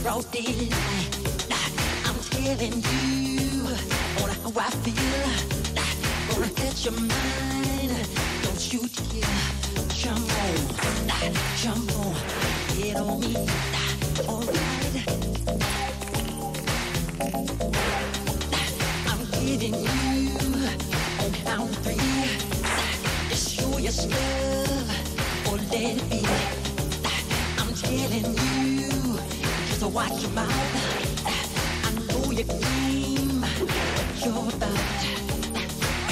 broad 0.02 0.24
daylight. 0.32 1.29
Telling 2.50 2.82
you 2.82 3.62
on 4.20 4.30
how 4.30 4.50
I 4.58 4.70
feel. 4.82 5.22
Gonna 6.28 6.50
catch 6.50 6.84
your 6.84 6.94
mind. 6.94 7.92
Don't 8.42 8.72
you 8.72 8.80
dare 9.12 9.38
jump 9.94 10.32
on, 10.42 10.56
jump 11.62 11.96
on, 11.96 12.14
get 12.76 12.96
on 12.96 13.20
me. 13.20 13.36
Alright. 14.28 14.96
I'm 19.06 19.22
giving 19.44 19.74
you 19.74 20.30
on 21.20 21.30
count 21.44 21.70
three. 21.84 22.02
Just 23.28 23.46
show 23.54 23.78
your 23.78 23.92
stuff 23.92 25.46
or 25.46 25.56
let 25.56 25.96
it 25.98 26.10
be. 26.10 26.20
I'm 27.58 27.72
telling 27.74 28.34
you, 28.80 29.20
just 29.68 29.84
watch 29.84 30.20
your 30.20 30.32
mouth. 30.32 30.79
When 32.40 32.58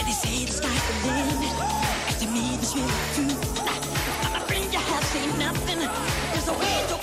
they 0.05 0.13
say 0.13 0.45
the 0.45 0.53
sky's 0.53 0.85
the 0.89 0.95
limit. 1.09 1.55
I'm 4.25 4.47
you 4.71 4.79
have 4.79 5.05
seen 5.05 5.39
nothing. 5.39 5.79
There's 6.33 6.49
a 6.49 6.53
way 6.53 6.85
to 6.89 6.98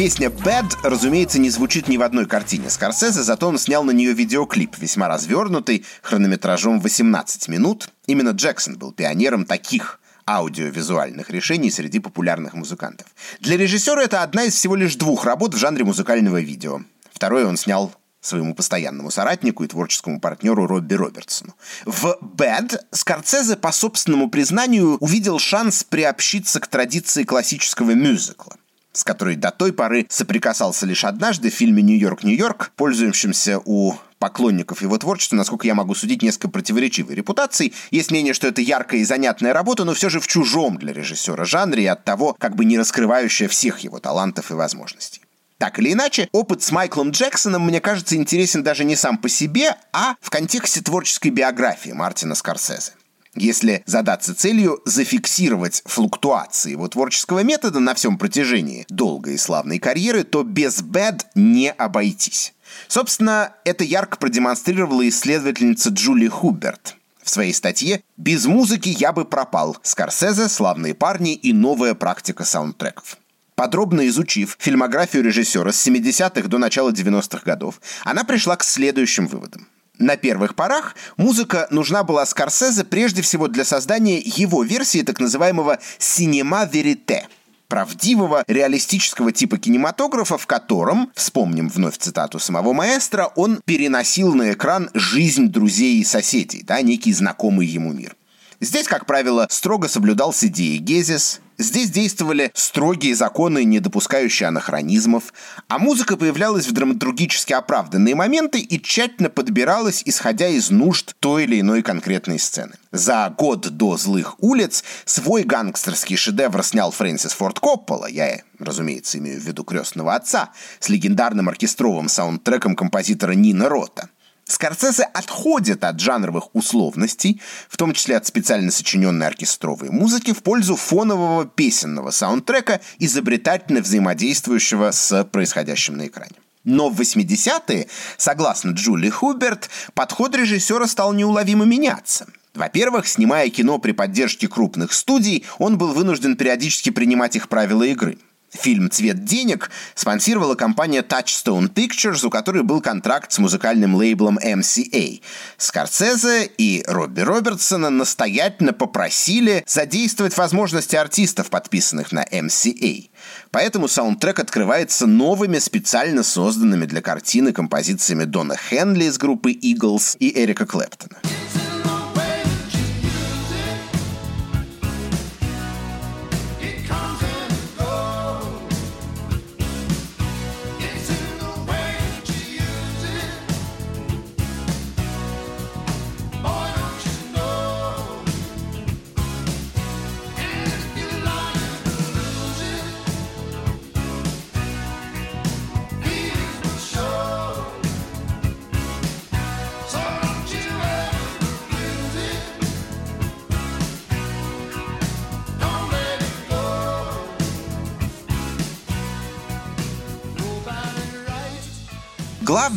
Песня 0.00 0.28
«Bad», 0.28 0.78
разумеется, 0.82 1.38
не 1.38 1.50
звучит 1.50 1.86
ни 1.86 1.98
в 1.98 2.02
одной 2.02 2.24
картине 2.24 2.70
Скорсезе, 2.70 3.22
зато 3.22 3.46
он 3.46 3.58
снял 3.58 3.84
на 3.84 3.90
нее 3.90 4.14
видеоклип, 4.14 4.78
весьма 4.78 5.08
развернутый, 5.08 5.84
хронометражом 6.00 6.80
18 6.80 7.48
минут. 7.48 7.90
Именно 8.06 8.30
Джексон 8.30 8.78
был 8.78 8.92
пионером 8.92 9.44
таких 9.44 10.00
аудиовизуальных 10.26 11.28
решений 11.28 11.70
среди 11.70 11.98
популярных 11.98 12.54
музыкантов. 12.54 13.08
Для 13.40 13.58
режиссера 13.58 14.02
это 14.02 14.22
одна 14.22 14.44
из 14.44 14.54
всего 14.54 14.74
лишь 14.74 14.96
двух 14.96 15.26
работ 15.26 15.52
в 15.52 15.58
жанре 15.58 15.84
музыкального 15.84 16.40
видео. 16.40 16.80
Второе 17.12 17.44
он 17.44 17.58
снял 17.58 17.92
своему 18.22 18.54
постоянному 18.54 19.10
соратнику 19.10 19.64
и 19.64 19.68
творческому 19.68 20.18
партнеру 20.18 20.66
Робби 20.66 20.94
Робертсону. 20.94 21.54
В 21.84 22.16
«Bad» 22.22 22.80
Скорцезе, 22.90 23.56
по 23.56 23.70
собственному 23.70 24.30
признанию, 24.30 24.96
увидел 24.96 25.38
шанс 25.38 25.84
приобщиться 25.84 26.58
к 26.58 26.68
традиции 26.68 27.24
классического 27.24 27.90
мюзикла 27.90 28.56
с 29.00 29.04
которой 29.04 29.36
до 29.36 29.50
той 29.50 29.72
поры 29.72 30.06
соприкасался 30.10 30.84
лишь 30.84 31.04
однажды 31.04 31.50
в 31.50 31.54
фильме 31.54 31.82
«Нью-Йорк, 31.82 32.22
Нью-Йорк», 32.22 32.72
пользующемся 32.76 33.58
у 33.64 33.94
поклонников 34.18 34.82
его 34.82 34.98
творчества, 34.98 35.36
насколько 35.36 35.66
я 35.66 35.74
могу 35.74 35.94
судить, 35.94 36.20
несколько 36.22 36.50
противоречивой 36.50 37.14
репутацией. 37.14 37.72
Есть 37.90 38.10
мнение, 38.10 38.34
что 38.34 38.46
это 38.46 38.60
яркая 38.60 39.00
и 39.00 39.04
занятная 39.04 39.54
работа, 39.54 39.84
но 39.84 39.94
все 39.94 40.10
же 40.10 40.20
в 40.20 40.26
чужом 40.26 40.76
для 40.76 40.92
режиссера 40.92 41.46
жанре 41.46 41.84
и 41.84 41.86
от 41.86 42.04
того, 42.04 42.36
как 42.38 42.56
бы 42.56 42.66
не 42.66 42.78
раскрывающая 42.78 43.48
всех 43.48 43.78
его 43.78 43.98
талантов 44.00 44.50
и 44.50 44.54
возможностей. 44.54 45.22
Так 45.56 45.78
или 45.78 45.94
иначе, 45.94 46.28
опыт 46.32 46.62
с 46.62 46.70
Майклом 46.70 47.10
Джексоном, 47.10 47.62
мне 47.62 47.80
кажется, 47.80 48.16
интересен 48.16 48.62
даже 48.62 48.84
не 48.84 48.96
сам 48.96 49.16
по 49.16 49.30
себе, 49.30 49.76
а 49.94 50.16
в 50.20 50.28
контексте 50.28 50.82
творческой 50.82 51.28
биографии 51.28 51.92
Мартина 51.92 52.34
Скорсезе. 52.34 52.92
Если 53.36 53.84
задаться 53.86 54.34
целью 54.34 54.80
зафиксировать 54.84 55.82
флуктуации 55.86 56.72
его 56.72 56.88
творческого 56.88 57.44
метода 57.44 57.78
на 57.78 57.94
всем 57.94 58.18
протяжении 58.18 58.86
долгой 58.88 59.34
и 59.34 59.38
славной 59.38 59.78
карьеры, 59.78 60.24
то 60.24 60.42
без 60.42 60.82
«Bad» 60.82 61.20
не 61.36 61.70
обойтись. 61.70 62.54
Собственно, 62.88 63.54
это 63.64 63.84
ярко 63.84 64.16
продемонстрировала 64.16 65.08
исследовательница 65.08 65.90
Джули 65.90 66.26
Хуберт 66.26 66.96
в 67.22 67.30
своей 67.30 67.54
статье 67.54 68.02
«Без 68.16 68.46
музыки 68.46 68.88
я 68.88 69.12
бы 69.12 69.24
пропал. 69.24 69.76
Скорсезе, 69.82 70.48
славные 70.48 70.94
парни 70.94 71.34
и 71.34 71.52
новая 71.52 71.94
практика 71.94 72.44
саундтреков». 72.44 73.16
Подробно 73.54 74.08
изучив 74.08 74.56
фильмографию 74.58 75.22
режиссера 75.22 75.70
с 75.70 75.86
70-х 75.86 76.48
до 76.48 76.58
начала 76.58 76.90
90-х 76.90 77.42
годов, 77.44 77.80
она 78.04 78.24
пришла 78.24 78.56
к 78.56 78.64
следующим 78.64 79.26
выводам. 79.26 79.68
На 80.00 80.16
первых 80.16 80.54
порах 80.54 80.96
музыка 81.18 81.68
нужна 81.70 82.04
была 82.04 82.24
Скорсезе 82.24 82.84
прежде 82.84 83.20
всего 83.20 83.48
для 83.48 83.66
создания 83.66 84.18
его 84.18 84.62
версии 84.62 85.02
так 85.02 85.20
называемого 85.20 85.78
«синема 85.98 86.64
верите» 86.64 87.28
правдивого, 87.68 88.42
реалистического 88.48 89.30
типа 89.30 89.58
кинематографа, 89.58 90.38
в 90.38 90.46
котором, 90.46 91.12
вспомним 91.14 91.68
вновь 91.68 91.98
цитату 91.98 92.38
самого 92.38 92.72
маэстро, 92.72 93.30
он 93.36 93.60
переносил 93.64 94.34
на 94.34 94.52
экран 94.52 94.90
жизнь 94.94 95.48
друзей 95.48 96.00
и 96.00 96.04
соседей, 96.04 96.64
да, 96.64 96.80
некий 96.80 97.12
знакомый 97.12 97.66
ему 97.66 97.92
мир. 97.92 98.16
Здесь, 98.62 98.86
как 98.86 99.06
правило, 99.06 99.46
строго 99.48 99.88
соблюдался 99.88 100.46
диегезис, 100.46 101.40
здесь 101.56 101.88
действовали 101.88 102.50
строгие 102.52 103.14
законы, 103.14 103.64
не 103.64 103.80
допускающие 103.80 104.48
анахронизмов, 104.48 105.32
а 105.68 105.78
музыка 105.78 106.18
появлялась 106.18 106.66
в 106.66 106.72
драматургически 106.72 107.54
оправданные 107.54 108.14
моменты 108.14 108.60
и 108.60 108.78
тщательно 108.78 109.30
подбиралась, 109.30 110.02
исходя 110.04 110.46
из 110.48 110.68
нужд 110.68 111.16
той 111.20 111.44
или 111.44 111.60
иной 111.60 111.80
конкретной 111.82 112.38
сцены. 112.38 112.74
За 112.92 113.34
год 113.34 113.62
до 113.62 113.96
«Злых 113.96 114.34
улиц» 114.42 114.84
свой 115.06 115.44
гангстерский 115.44 116.16
шедевр 116.16 116.62
снял 116.62 116.90
Фрэнсис 116.90 117.32
Форд 117.32 117.60
Коппола, 117.60 118.10
я, 118.10 118.42
разумеется, 118.58 119.16
имею 119.16 119.40
в 119.40 119.44
виду 119.44 119.64
«Крестного 119.64 120.14
отца», 120.14 120.50
с 120.80 120.90
легендарным 120.90 121.48
оркестровым 121.48 122.10
саундтреком 122.10 122.76
композитора 122.76 123.32
Нина 123.32 123.70
Рота– 123.70 124.10
Скорсезе 124.50 125.04
отходит 125.04 125.84
от 125.84 126.00
жанровых 126.00 126.54
условностей, 126.56 127.40
в 127.68 127.76
том 127.76 127.92
числе 127.92 128.16
от 128.16 128.26
специально 128.26 128.72
сочиненной 128.72 129.28
оркестровой 129.28 129.90
музыки, 129.90 130.32
в 130.32 130.42
пользу 130.42 130.74
фонового 130.74 131.46
песенного 131.46 132.10
саундтрека, 132.10 132.80
изобретательно 132.98 133.80
взаимодействующего 133.80 134.90
с 134.90 135.24
происходящим 135.24 135.96
на 135.96 136.08
экране. 136.08 136.32
Но 136.64 136.90
в 136.90 137.00
80-е, 137.00 137.86
согласно 138.16 138.72
Джули 138.72 139.08
Хуберт, 139.08 139.70
подход 139.94 140.34
режиссера 140.34 140.88
стал 140.88 141.12
неуловимо 141.12 141.64
меняться. 141.64 142.26
Во-первых, 142.52 143.06
снимая 143.06 143.48
кино 143.50 143.78
при 143.78 143.92
поддержке 143.92 144.48
крупных 144.48 144.92
студий, 144.92 145.44
он 145.58 145.78
был 145.78 145.94
вынужден 145.94 146.36
периодически 146.36 146.90
принимать 146.90 147.36
их 147.36 147.48
правила 147.48 147.84
игры– 147.84 148.18
Фильм 148.52 148.90
«Цвет 148.90 149.24
денег» 149.24 149.70
спонсировала 149.94 150.56
компания 150.56 151.02
Touchstone 151.02 151.72
Pictures, 151.72 152.26
у 152.26 152.30
которой 152.30 152.64
был 152.64 152.80
контракт 152.80 153.30
с 153.30 153.38
музыкальным 153.38 153.94
лейблом 153.94 154.38
MCA. 154.38 155.20
Скорсезе 155.56 156.46
и 156.58 156.82
Робби 156.86 157.20
Робертсона 157.20 157.90
настоятельно 157.90 158.72
попросили 158.72 159.62
задействовать 159.66 160.36
возможности 160.36 160.96
артистов, 160.96 161.48
подписанных 161.48 162.10
на 162.10 162.24
MCA. 162.24 163.08
Поэтому 163.52 163.86
саундтрек 163.86 164.40
открывается 164.40 165.06
новыми 165.06 165.58
специально 165.58 166.24
созданными 166.24 166.86
для 166.86 167.02
картины 167.02 167.52
композициями 167.52 168.24
Дона 168.24 168.56
Хенли 168.56 169.04
из 169.04 169.18
группы 169.18 169.52
Eagles 169.52 170.16
и 170.18 170.36
Эрика 170.36 170.66
Клэптона. 170.66 171.18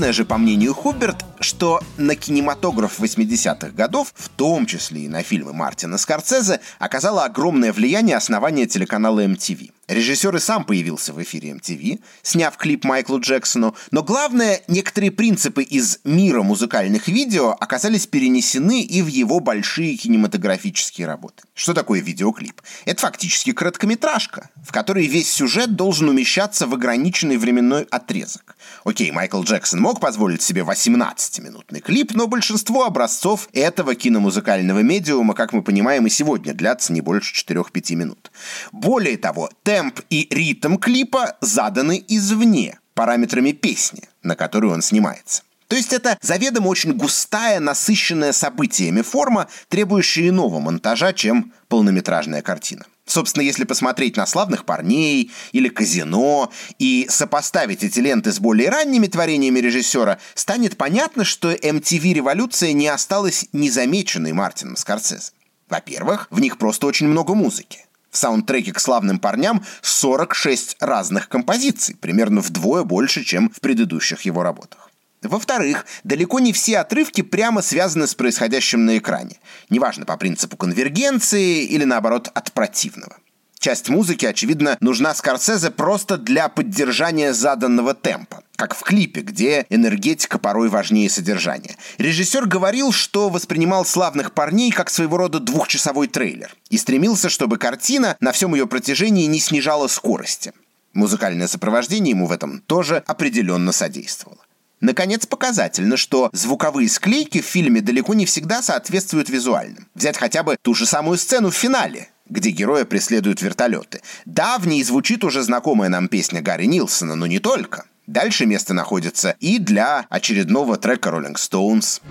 Главное 0.04 0.18
же, 0.18 0.26
по 0.26 0.38
мнению 0.38 0.74
Хуберт, 0.74 1.24
что 1.40 1.80
на 1.96 2.18
кинематограф 2.18 3.00
80-х 3.00 3.70
годов, 3.70 4.12
в 4.14 4.28
том 4.28 4.66
числе 4.66 5.04
и 5.04 5.08
на 5.08 5.24
фильмы 5.24 5.54
Мартина 5.54 5.98
Скорсезе, 5.98 6.60
оказало 6.78 7.24
огромное 7.24 7.72
влияние 7.72 8.18
основания 8.18 8.66
телеканала 8.66 9.24
MTV. 9.24 9.72
Режиссер 9.90 10.34
и 10.38 10.40
сам 10.40 10.64
появился 10.64 11.12
в 11.12 11.22
эфире 11.22 11.52
MTV, 11.52 12.00
сняв 12.22 12.56
клип 12.56 12.86
Майклу 12.86 13.20
Джексону, 13.20 13.76
но 13.92 14.02
главное, 14.02 14.62
некоторые 14.68 15.12
принципы 15.12 15.62
из 15.62 16.00
мира 16.06 16.42
музыкальных 16.42 17.10
видео 17.10 17.50
оказались 17.60 18.08
перенесены 18.08 18.82
и 18.82 19.02
в 19.02 19.08
его 19.08 19.42
большие 19.42 19.98
кинематографические 19.98 21.06
работы. 21.06 21.44
Что 21.54 21.74
такое 21.74 22.00
видеоклип? 22.00 22.62
Это 22.86 23.02
фактически 23.02 23.52
короткометражка, 23.52 24.50
в 24.66 24.72
которой 24.72 25.06
весь 25.08 25.30
сюжет 25.30 25.76
должен 25.76 26.08
умещаться 26.08 26.66
в 26.66 26.74
ограниченный 26.74 27.36
временной 27.36 27.84
отрезок. 27.84 28.56
Окей, 28.86 29.12
Майкл 29.12 29.44
Джексон 29.44 29.82
мог 29.82 30.00
позволить 30.00 30.42
себе 30.42 30.62
18-минутный 30.62 31.82
клип, 31.82 32.14
но 32.14 32.28
большинство 32.28 32.86
образцов 32.86 33.50
этого 33.52 33.96
киномузыкального 33.96 34.80
медиума, 34.80 35.34
как 35.34 35.52
мы 35.52 35.62
понимаем, 35.62 36.08
и 36.08 36.10
сегодня 36.10 36.54
длятся 36.54 36.94
не 36.94 37.02
больше 37.02 37.34
4-5 37.36 37.96
минут. 37.96 38.32
Более 38.72 39.18
того, 39.18 39.50
темп 39.74 40.02
и 40.12 40.28
ритм 40.30 40.78
клипа 40.78 41.36
заданы 41.42 42.06
извне, 42.08 42.78
параметрами 42.94 43.54
песни, 43.54 44.04
на 44.22 44.36
которую 44.36 44.72
он 44.72 44.84
снимается. 44.84 45.42
То 45.68 45.76
есть 45.76 45.94
это 45.94 46.16
заведомо 46.22 46.68
очень 46.68 46.94
густая, 46.94 47.60
насыщенная 47.60 48.34
событиями 48.34 49.02
форма, 49.02 49.48
требующая 49.70 50.30
иного 50.30 50.60
монтажа, 50.60 51.12
чем 51.14 51.54
полнометражная 51.70 52.44
картина. 52.44 52.86
Собственно, 53.08 53.42
если 53.42 53.64
посмотреть 53.64 54.16
на 54.16 54.28
«Славных 54.28 54.66
парней» 54.66 55.32
или 55.54 55.70
«Казино» 55.70 56.52
и 56.78 57.08
сопоставить 57.10 57.84
эти 57.84 58.00
ленты 58.00 58.32
с 58.32 58.40
более 58.40 58.70
ранними 58.70 59.08
творениями 59.08 59.58
режиссера, 59.58 60.20
станет 60.36 60.78
понятно, 60.78 61.24
что 61.24 61.52
MTV-революция 61.52 62.74
не 62.74 62.90
осталась 62.90 63.48
незамеченной 63.54 64.34
Мартином 64.34 64.78
Скорсезе. 64.78 65.32
Во-первых, 65.68 66.28
в 66.30 66.40
них 66.40 66.60
просто 66.60 66.86
очень 66.86 67.08
много 67.08 67.34
музыки. 67.34 67.88
В 68.14 68.18
саундтреке 68.18 68.72
к 68.72 68.80
«Славным 68.80 69.18
парням» 69.18 69.66
46 69.82 70.78
разных 70.80 71.30
композиций, 71.30 71.96
примерно 71.96 72.42
вдвое 72.42 72.84
больше, 72.84 73.24
чем 73.24 73.50
в 73.50 73.60
предыдущих 73.60 74.22
его 74.22 74.44
работах. 74.44 74.92
Во-вторых, 75.24 75.88
далеко 76.04 76.40
не 76.40 76.54
все 76.54 76.78
отрывки 76.78 77.22
прямо 77.22 77.64
связаны 77.64 78.06
с 78.06 78.14
происходящим 78.14 78.86
на 78.86 79.00
экране. 79.00 79.38
Неважно, 79.72 80.06
по 80.06 80.16
принципу 80.16 80.58
конвергенции 80.58 81.64
или, 81.64 81.86
наоборот, 81.86 82.30
от 82.36 82.52
противного. 82.52 83.18
Часть 83.64 83.88
музыки, 83.88 84.26
очевидно, 84.26 84.76
нужна 84.82 85.16
Скорсезе 85.16 85.72
просто 85.72 86.18
для 86.18 86.50
поддержания 86.50 87.34
заданного 87.34 87.94
темпа, 87.94 88.44
как 88.58 88.76
в 88.76 88.82
клипе, 88.82 89.22
где 89.22 89.66
энергетика 89.70 90.38
порой 90.38 90.68
важнее 90.68 91.10
содержания. 91.10 91.78
Режиссер 91.98 92.46
говорил, 92.46 92.92
что 92.92 93.30
воспринимал 93.30 93.86
«Славных 93.86 94.34
парней» 94.34 94.70
как 94.70 94.90
своего 94.90 95.16
рода 95.16 95.40
двухчасовой 95.40 96.10
трейлер 96.10 96.54
и 96.70 96.78
стремился, 96.78 97.30
чтобы 97.30 97.56
картина 97.58 98.18
на 98.20 98.34
всем 98.34 98.54
ее 98.54 98.68
протяжении 98.68 99.28
не 99.28 99.40
снижала 99.40 99.88
скорости. 99.88 100.52
Музыкальное 100.92 101.48
сопровождение 101.48 102.10
ему 102.10 102.28
в 102.28 102.34
этом 102.34 102.60
тоже 102.68 103.02
определенно 103.08 103.72
содействовало. 103.72 104.42
Наконец, 104.82 105.26
показательно, 105.26 105.96
что 105.96 106.30
звуковые 106.34 106.90
склейки 106.90 107.40
в 107.40 107.46
фильме 107.46 107.80
далеко 107.80 108.14
не 108.14 108.26
всегда 108.26 108.62
соответствуют 108.62 109.30
визуальным. 109.30 109.88
Взять 109.96 110.18
хотя 110.18 110.44
бы 110.44 110.58
ту 110.62 110.74
же 110.74 110.86
самую 110.86 111.18
сцену 111.18 111.50
в 111.52 111.56
финале, 111.56 112.10
где 112.34 112.50
героя 112.50 112.84
преследуют 112.84 113.42
вертолеты. 113.42 114.02
Да, 114.26 114.58
звучит 114.84 115.24
уже 115.24 115.44
знакомая 115.44 115.90
нам 115.90 116.08
песня 116.08 116.42
Гарри 116.42 116.66
Нилсона, 116.66 117.16
но 117.16 117.28
не 117.28 117.40
только. 117.40 117.86
Дальше 118.08 118.46
место 118.46 118.74
находится 118.74 119.36
и 119.40 119.60
для 119.60 120.06
очередного 120.10 120.78
трека 120.78 121.10
Rolling 121.10 121.36
Stones. 121.36 122.02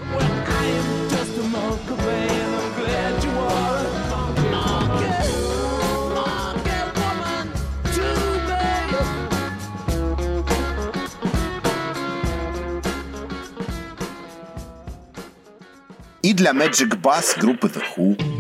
и 16.23 16.35
для 16.35 16.53
Magic 16.53 17.01
Bass 17.03 17.37
группы 17.37 17.67
The 17.67 17.83
Who. 17.97 18.32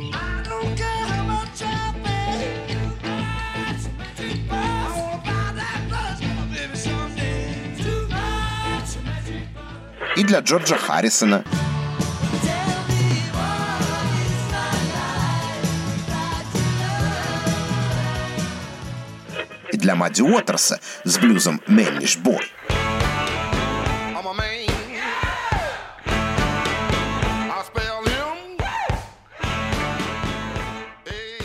И 10.14 10.24
для 10.24 10.40
Джорджа 10.40 10.76
Харрисона. 10.76 11.42
И 19.72 19.76
для 19.78 19.94
Мадди 19.94 20.20
Уотерса 20.20 20.80
с 21.04 21.16
блюзом 21.16 21.62
«Мэнниш 21.66 22.18
Бой». 22.18 22.52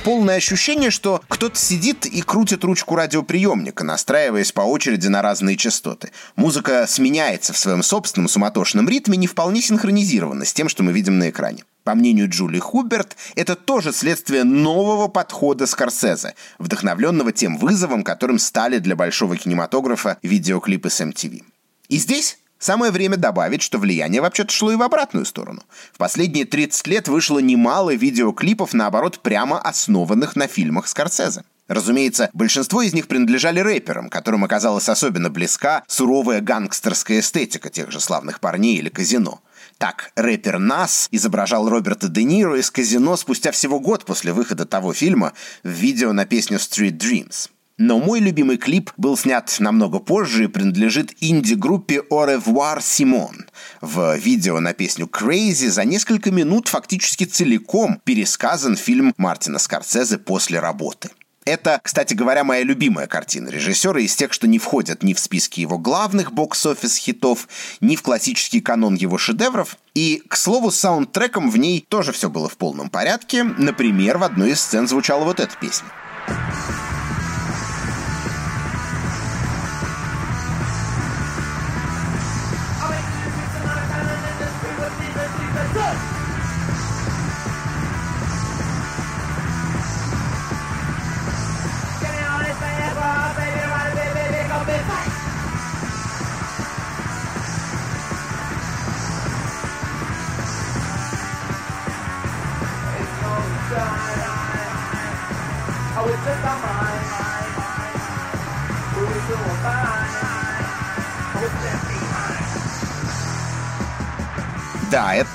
Полное 0.08 0.38
ощущение, 0.38 0.90
что 0.90 1.22
кто-то 1.28 1.58
сидит 1.58 2.06
и 2.06 2.22
крутит 2.22 2.64
ручку 2.64 2.96
радиоприемника, 2.96 3.84
настраиваясь 3.84 4.54
по 4.54 4.62
очереди 4.62 5.08
на 5.08 5.22
разные 5.22 5.58
частоты. 5.58 6.12
Музыка 6.38 6.86
сменяется 6.88 7.52
в 7.52 7.58
своем 7.58 7.84
собственном 7.84 8.30
суматошном 8.30 8.88
ритме, 8.88 9.18
не 9.18 9.28
вполне 9.28 9.62
синхронизированно 9.62 10.46
с 10.46 10.54
тем, 10.54 10.70
что 10.70 10.82
мы 10.82 10.94
видим 10.94 11.20
на 11.20 11.30
экране. 11.30 11.66
По 11.84 11.94
мнению 11.94 12.30
Джули 12.30 12.58
Хуберт, 12.58 13.18
это 13.36 13.58
тоже 13.58 13.92
следствие 13.92 14.46
нового 14.46 15.10
подхода 15.10 15.68
Скорсезе, 15.68 16.36
вдохновленного 16.58 17.34
тем 17.34 17.58
вызовом, 17.58 18.06
которым 18.06 18.40
стали 18.40 18.80
для 18.80 18.96
большого 18.96 19.36
кинематографа 19.36 20.20
видеоклипы 20.22 20.90
с 20.90 21.02
MTV. 21.02 21.44
И 21.90 21.98
здесь 21.98 22.40
Самое 22.60 22.92
время 22.92 23.18
добавить, 23.18 23.62
что 23.62 23.78
влияние 23.78 24.22
вообще-то 24.22 24.52
шло 24.52 24.72
и 24.72 24.76
в 24.76 24.82
обратную 24.82 25.26
сторону. 25.26 25.62
В 25.94 25.98
последние 25.98 26.46
30 26.46 26.88
лет 26.88 27.08
вышло 27.08 27.40
немало 27.40 27.94
видеоклипов, 27.94 28.74
наоборот, 28.74 29.20
прямо 29.20 29.60
основанных 29.60 30.36
на 30.36 30.48
фильмах 30.48 30.88
Скорсезе. 30.88 31.44
Разумеется, 31.68 32.30
большинство 32.34 32.82
из 32.82 32.94
них 32.94 33.08
принадлежали 33.08 33.60
рэперам, 33.60 34.10
которым 34.10 34.44
оказалась 34.44 34.88
особенно 34.90 35.30
близка 35.30 35.84
суровая 35.88 36.40
гангстерская 36.40 37.20
эстетика 37.20 37.70
тех 37.70 37.92
же 37.92 38.00
славных 38.00 38.40
парней 38.40 38.78
или 38.78 38.90
казино. 38.90 39.42
Так, 39.78 40.12
рэпер 40.16 40.60
Нас 40.60 41.08
изображал 41.12 41.70
Роберта 41.70 42.08
Де 42.08 42.24
Ниро 42.24 42.58
из 42.58 42.72
казино 42.72 43.18
спустя 43.18 43.52
всего 43.52 43.80
год 43.80 44.06
после 44.06 44.34
выхода 44.34 44.66
того 44.66 44.94
фильма 44.94 45.34
в 45.64 45.70
видео 45.70 46.14
на 46.14 46.26
песню 46.26 46.58
Street 46.58 46.98
Dreams. 46.98 47.50
Но 47.78 48.00
мой 48.00 48.20
любимый 48.20 48.58
клип 48.58 48.92
был 48.98 49.16
снят 49.16 49.56
намного 49.60 50.00
позже 50.00 50.46
и 50.46 50.48
принадлежит 50.48 51.14
инди-группе 51.22 52.02
Au 52.10 52.26
revoir 52.28 52.80
Simon. 52.80 53.46
В 53.82 54.18
видео 54.18 54.60
на 54.60 54.74
песню 54.74 55.06
Crazy 55.06 55.70
за 55.70 55.86
несколько 55.86 56.32
минут 56.32 56.70
фактически 56.70 57.26
целиком 57.26 58.02
пересказан 58.04 58.78
фильм 58.78 59.14
Мартина 59.18 59.60
Скорсезе 59.60 60.18
после 60.18 60.60
работы. 60.60 61.12
Это, 61.46 61.80
кстати 61.82 62.16
говоря, 62.16 62.44
моя 62.44 62.64
любимая 62.64 63.06
картина 63.08 63.48
режиссера 63.48 64.02
из 64.02 64.16
тех, 64.16 64.34
что 64.34 64.48
не 64.48 64.58
входят 64.58 65.04
ни 65.04 65.14
в 65.14 65.20
списки 65.20 65.62
его 65.62 65.78
главных 65.78 66.34
бокс-офис 66.34 66.98
хитов, 66.98 67.48
ни 67.80 67.96
в 67.96 68.02
классический 68.02 68.60
канон 68.60 68.96
его 68.96 69.18
шедевров. 69.18 69.78
И, 69.94 70.24
к 70.28 70.36
слову, 70.36 70.72
с 70.72 70.78
саундтреком 70.78 71.50
в 71.50 71.58
ней 71.58 71.86
тоже 71.88 72.12
все 72.12 72.30
было 72.30 72.50
в 72.50 72.58
полном 72.58 72.90
порядке. 72.90 73.44
Например, 73.44 74.18
в 74.18 74.24
одной 74.24 74.52
из 74.52 74.62
сцен 74.62 74.88
звучала 74.88 75.24
вот 75.24 75.40
эта 75.40 75.56
песня. 75.56 75.88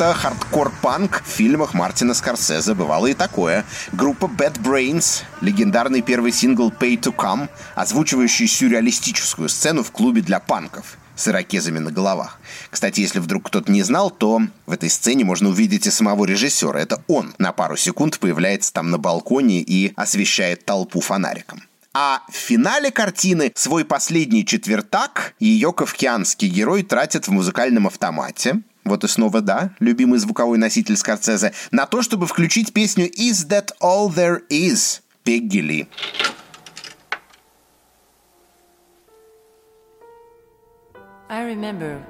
Это 0.02 0.14
хардкор-панк 0.14 1.22
в 1.24 1.28
фильмах 1.28 1.74
Мартина 1.74 2.14
Скорсезе. 2.14 2.74
Бывало 2.74 3.06
и 3.06 3.14
такое. 3.14 3.64
Группа 3.92 4.24
Bad 4.24 4.60
Brains, 4.60 5.22
легендарный 5.40 6.02
первый 6.02 6.32
сингл 6.32 6.70
Pay 6.70 6.98
to 6.98 7.14
Cum, 7.14 7.48
озвучивающий 7.76 8.48
сюрреалистическую 8.48 9.48
сцену 9.48 9.84
в 9.84 9.92
клубе 9.92 10.20
для 10.20 10.40
панков. 10.40 10.98
с 11.14 11.28
ирокезами 11.28 11.78
на 11.78 11.92
головах. 11.92 12.40
Кстати, 12.70 13.00
если 13.00 13.20
вдруг 13.20 13.46
кто-то 13.46 13.70
не 13.70 13.82
знал, 13.82 14.10
то 14.10 14.40
в 14.66 14.72
этой 14.72 14.90
сцене 14.90 15.24
можно 15.24 15.50
увидеть 15.50 15.86
и 15.86 15.90
самого 15.90 16.24
режиссера. 16.24 16.80
Это 16.80 17.04
он 17.06 17.34
на 17.38 17.52
пару 17.52 17.76
секунд 17.76 18.18
появляется 18.18 18.72
там 18.72 18.90
на 18.90 18.98
балконе 18.98 19.60
и 19.60 19.92
освещает 19.94 20.64
толпу 20.64 21.00
фонариком. 21.00 21.62
А 21.94 22.22
в 22.28 22.34
финале 22.34 22.90
картины 22.90 23.52
свой 23.54 23.84
последний 23.84 24.46
четвертак 24.46 25.34
ее 25.38 25.72
кафкианский 25.72 26.48
герой 26.48 26.82
тратит 26.82 27.28
в 27.28 27.30
музыкальном 27.30 27.86
автомате, 27.86 28.62
вот 28.84 29.04
и 29.04 29.08
снова 29.08 29.40
да, 29.40 29.70
любимый 29.80 30.18
звуковой 30.18 30.58
носитель 30.58 30.96
Скорсезе, 30.96 31.52
на 31.70 31.86
то, 31.86 32.02
чтобы 32.02 32.26
включить 32.26 32.72
песню 32.72 33.06
«Is 33.06 33.48
That 33.48 33.70
All 33.82 34.08
There 34.08 34.40
Is» 34.50 35.00
Пегги 35.24 35.58
Ли. 35.58 35.88
I 41.28 41.44
remember 41.44 42.02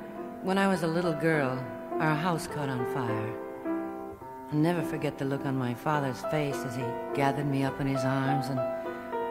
when 0.43 0.59
I 0.59 0.67
was 0.67 0.83
a 0.83 0.89
little 0.89 1.13
girl, 1.13 1.57
our 2.01 2.17
house 2.17 2.49
caught 2.49 2.69
on 2.69 2.85
fire. 2.93 3.33
I'll 4.51 4.59
never 4.59 4.83
forget 4.83 5.17
the 5.17 5.25
look 5.25 5.47
on 5.47 5.57
my 5.57 5.75
father's 5.75 6.21
face 6.31 6.57
as 6.67 6.75
he 6.75 6.83
gathered 7.15 7.47
me 7.47 7.63
up 7.63 7.81
in 7.81 7.87
his 7.87 8.05
arms 8.05 8.49
and 8.49 8.61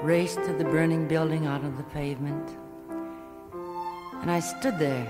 raced 0.01 0.43
to 0.45 0.53
the 0.53 0.63
burning 0.63 1.07
building 1.07 1.45
out 1.45 1.63
on 1.63 1.75
the 1.75 1.83
pavement. 1.83 2.57
And 4.21 4.31
I 4.31 4.39
stood 4.39 4.79
there, 4.79 5.07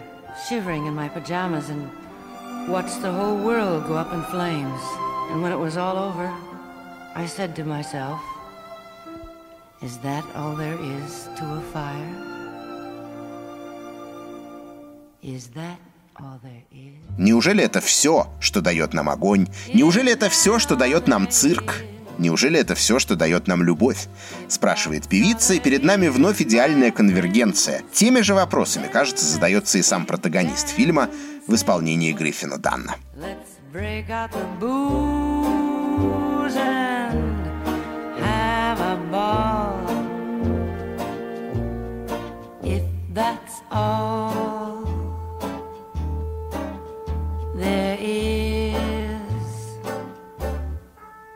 shivering 0.49 0.87
in 0.87 0.95
my 0.95 1.09
pajamas, 1.09 1.69
and 1.69 1.89
watched 2.71 3.01
the 3.01 3.11
whole 3.11 3.35
world 3.35 3.85
go 3.87 3.95
up 3.95 4.13
in 4.13 4.23
flames. 4.23 4.81
And 5.29 5.41
when 5.41 5.51
it 5.51 5.59
was 5.59 5.75
all 5.75 5.97
over, 5.97 6.33
I 7.15 7.25
said 7.25 7.53
to 7.57 7.65
myself, 7.65 8.21
Is 9.81 9.97
that 9.99 10.23
all 10.35 10.55
there 10.55 10.79
is 10.79 11.27
to 11.37 11.43
a 11.59 11.61
fire? 11.73 12.15
Is 15.21 15.49
that? 15.49 15.77
Неужели 17.17 17.63
это 17.63 17.81
все, 17.81 18.27
что 18.39 18.61
дает 18.61 18.93
нам 18.93 19.09
огонь? 19.09 19.47
Неужели 19.73 20.11
это 20.11 20.29
все, 20.29 20.59
что 20.59 20.75
дает 20.75 21.07
нам 21.07 21.27
цирк? 21.27 21.83
Неужели 22.17 22.59
это 22.59 22.75
все, 22.75 22.99
что 22.99 23.15
дает 23.15 23.47
нам 23.47 23.63
любовь? 23.63 24.07
Спрашивает 24.47 25.07
певица, 25.07 25.53
и 25.53 25.59
перед 25.59 25.83
нами 25.83 26.07
вновь 26.07 26.41
идеальная 26.41 26.91
конвергенция. 26.91 27.81
Теми 27.93 28.21
же 28.21 28.33
вопросами, 28.33 28.87
кажется, 28.87 29.25
задается 29.25 29.77
и 29.77 29.81
сам 29.81 30.05
протагонист 30.05 30.69
фильма 30.69 31.09
в 31.47 31.55
исполнении 31.55 32.13
Гриффина 32.13 32.57
Данна. 32.57 32.95
Let's 33.17 33.59
break 33.71 34.09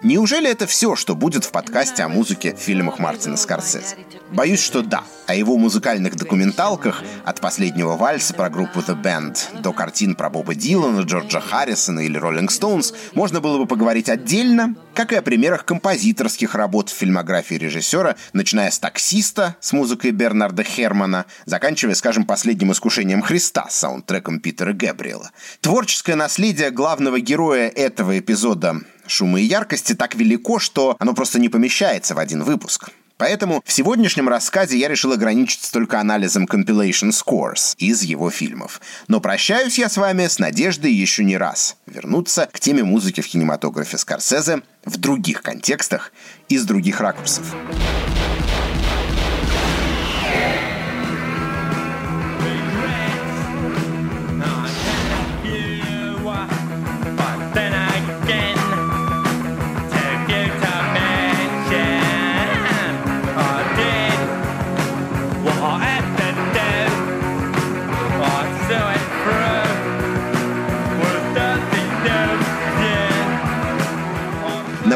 Неужели 0.06 0.48
это 0.48 0.68
все, 0.68 0.96
что 0.96 1.16
будет 1.16 1.46
в 1.46 1.52
подкасте 1.52 2.04
о 2.04 2.08
музыке 2.08 2.54
в 2.54 2.60
фильмах 2.60 3.00
Мартина 3.00 3.38
Скорсезе? 3.38 3.96
Боюсь, 4.32 4.62
что 4.62 4.84
да. 4.84 5.04
О 5.26 5.34
его 5.34 5.58
музыкальных 5.58 6.16
документалках 6.16 7.02
от 7.24 7.42
последнего 7.42 7.96
вальса 7.96 8.36
про 8.36 8.52
группу 8.52 8.82
The 8.82 9.02
Band 9.02 9.62
до 9.64 9.74
картин 9.74 10.14
про 10.14 10.30
Боба 10.30 10.54
Дилана, 10.54 11.02
Джорджа 11.02 11.40
Харрисона 11.40 12.02
или 12.02 12.20
Роллинг 12.20 12.52
Стоунс 12.52 12.94
можно 13.16 13.42
было 13.42 13.58
бы 13.58 13.66
поговорить 13.66 14.08
отдельно, 14.08 14.76
как 14.94 15.12
и 15.12 15.16
о 15.16 15.24
примерах 15.24 15.66
композиторских 15.66 16.54
работ 16.54 16.90
в 16.90 16.94
фильмографии 16.94 17.56
режиссера, 17.56 18.16
начиная 18.32 18.70
с 18.70 18.78
«Таксиста» 18.78 19.56
с 19.60 19.74
музыкой 19.74 20.12
Бернарда 20.12 20.62
Хермана, 20.62 21.26
заканчивая, 21.46 21.96
скажем, 21.96 22.26
«Последним 22.26 22.74
искушением 22.74 23.24
Христа» 23.24 23.66
с 23.72 23.80
саундтреком 23.80 24.40
Питера 24.40 24.74
Гэбриэла. 24.74 25.32
Творческое 25.62 26.16
наследие 26.16 26.70
главного 26.70 27.20
героя 27.20 27.70
этого 27.70 28.20
эпизода 28.20 28.82
шума 29.08 29.40
и 29.40 29.44
яркости 29.44 29.94
так 29.94 30.16
велико, 30.16 30.60
что 30.60 30.96
оно 31.00 31.14
просто 31.14 31.40
не 31.40 31.50
помещается 31.50 32.16
в 32.16 32.20
один 32.20 32.44
выпуск. 32.44 32.90
Поэтому 33.18 33.62
в 33.66 33.72
сегодняшнем 33.72 34.28
рассказе 34.28 34.78
я 34.78 34.90
решил 34.90 35.14
ограничиться 35.14 35.72
только 35.72 36.02
анализом 36.02 36.46
compilation 36.46 37.12
scores 37.12 37.76
из 37.78 38.04
его 38.04 38.30
фильмов. 38.30 38.82
Но 39.08 39.22
прощаюсь 39.22 39.80
я 39.80 39.88
с 39.88 39.96
вами 39.96 40.28
с 40.28 40.38
надеждой 40.38 40.92
еще 40.92 41.24
не 41.24 41.38
раз 41.38 41.78
вернуться 41.86 42.50
к 42.52 42.60
теме 42.60 42.84
музыки 42.84 43.22
в 43.22 43.28
кинематографе 43.28 43.98
Скорсезе 43.98 44.62
в 44.84 44.98
других 44.98 45.42
контекстах 45.44 46.12
и 46.50 46.58
с 46.58 46.66
других 46.66 47.00
ракурсов. 47.00 47.56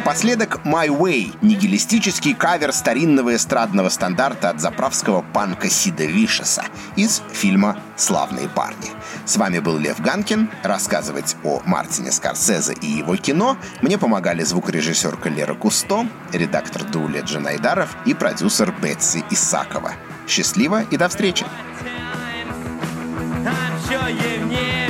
Напоследок 0.10 0.62
«My 0.66 0.88
Way»— 0.88 1.38
нигилистический 1.44 2.34
кавер 2.34 2.74
старинного 2.74 3.36
эстрадного 3.36 3.90
стандарта 3.90 4.50
от 4.50 4.60
заправского 4.60 5.22
панка 5.22 5.70
Сида 5.70 6.06
Вишеса 6.06 6.66
из 6.96 7.22
фильма 7.32 7.78
«Славные 7.96 8.50
парни». 8.50 8.90
С 9.26 9.38
вами 9.38 9.60
был 9.60 9.78
Лев 9.78 10.02
Ганкин. 10.02 10.50
Рассказывать 10.64 11.36
о 11.44 11.62
Мартине 11.64 12.12
Скорсезе 12.12 12.74
и 12.74 12.88
его 12.88 13.18
кино 13.18 13.56
мне 13.84 14.00
помогали 14.00 14.42
звукорежиссерка 14.44 15.30
Лера 15.30 15.54
Кусто, 15.54 16.08
редактор 16.34 16.86
Дуля 16.86 17.22
Джанайдаров 17.22 17.96
и 18.08 18.16
продюсер 18.16 18.74
Бетси 18.82 19.24
Исакова. 19.30 19.92
Счастливо 20.28 20.82
и 20.90 20.98
до 20.98 21.08
встречи! 21.08 21.46
I'm 23.46 23.80
sure 23.88 24.10
you've 24.10 24.89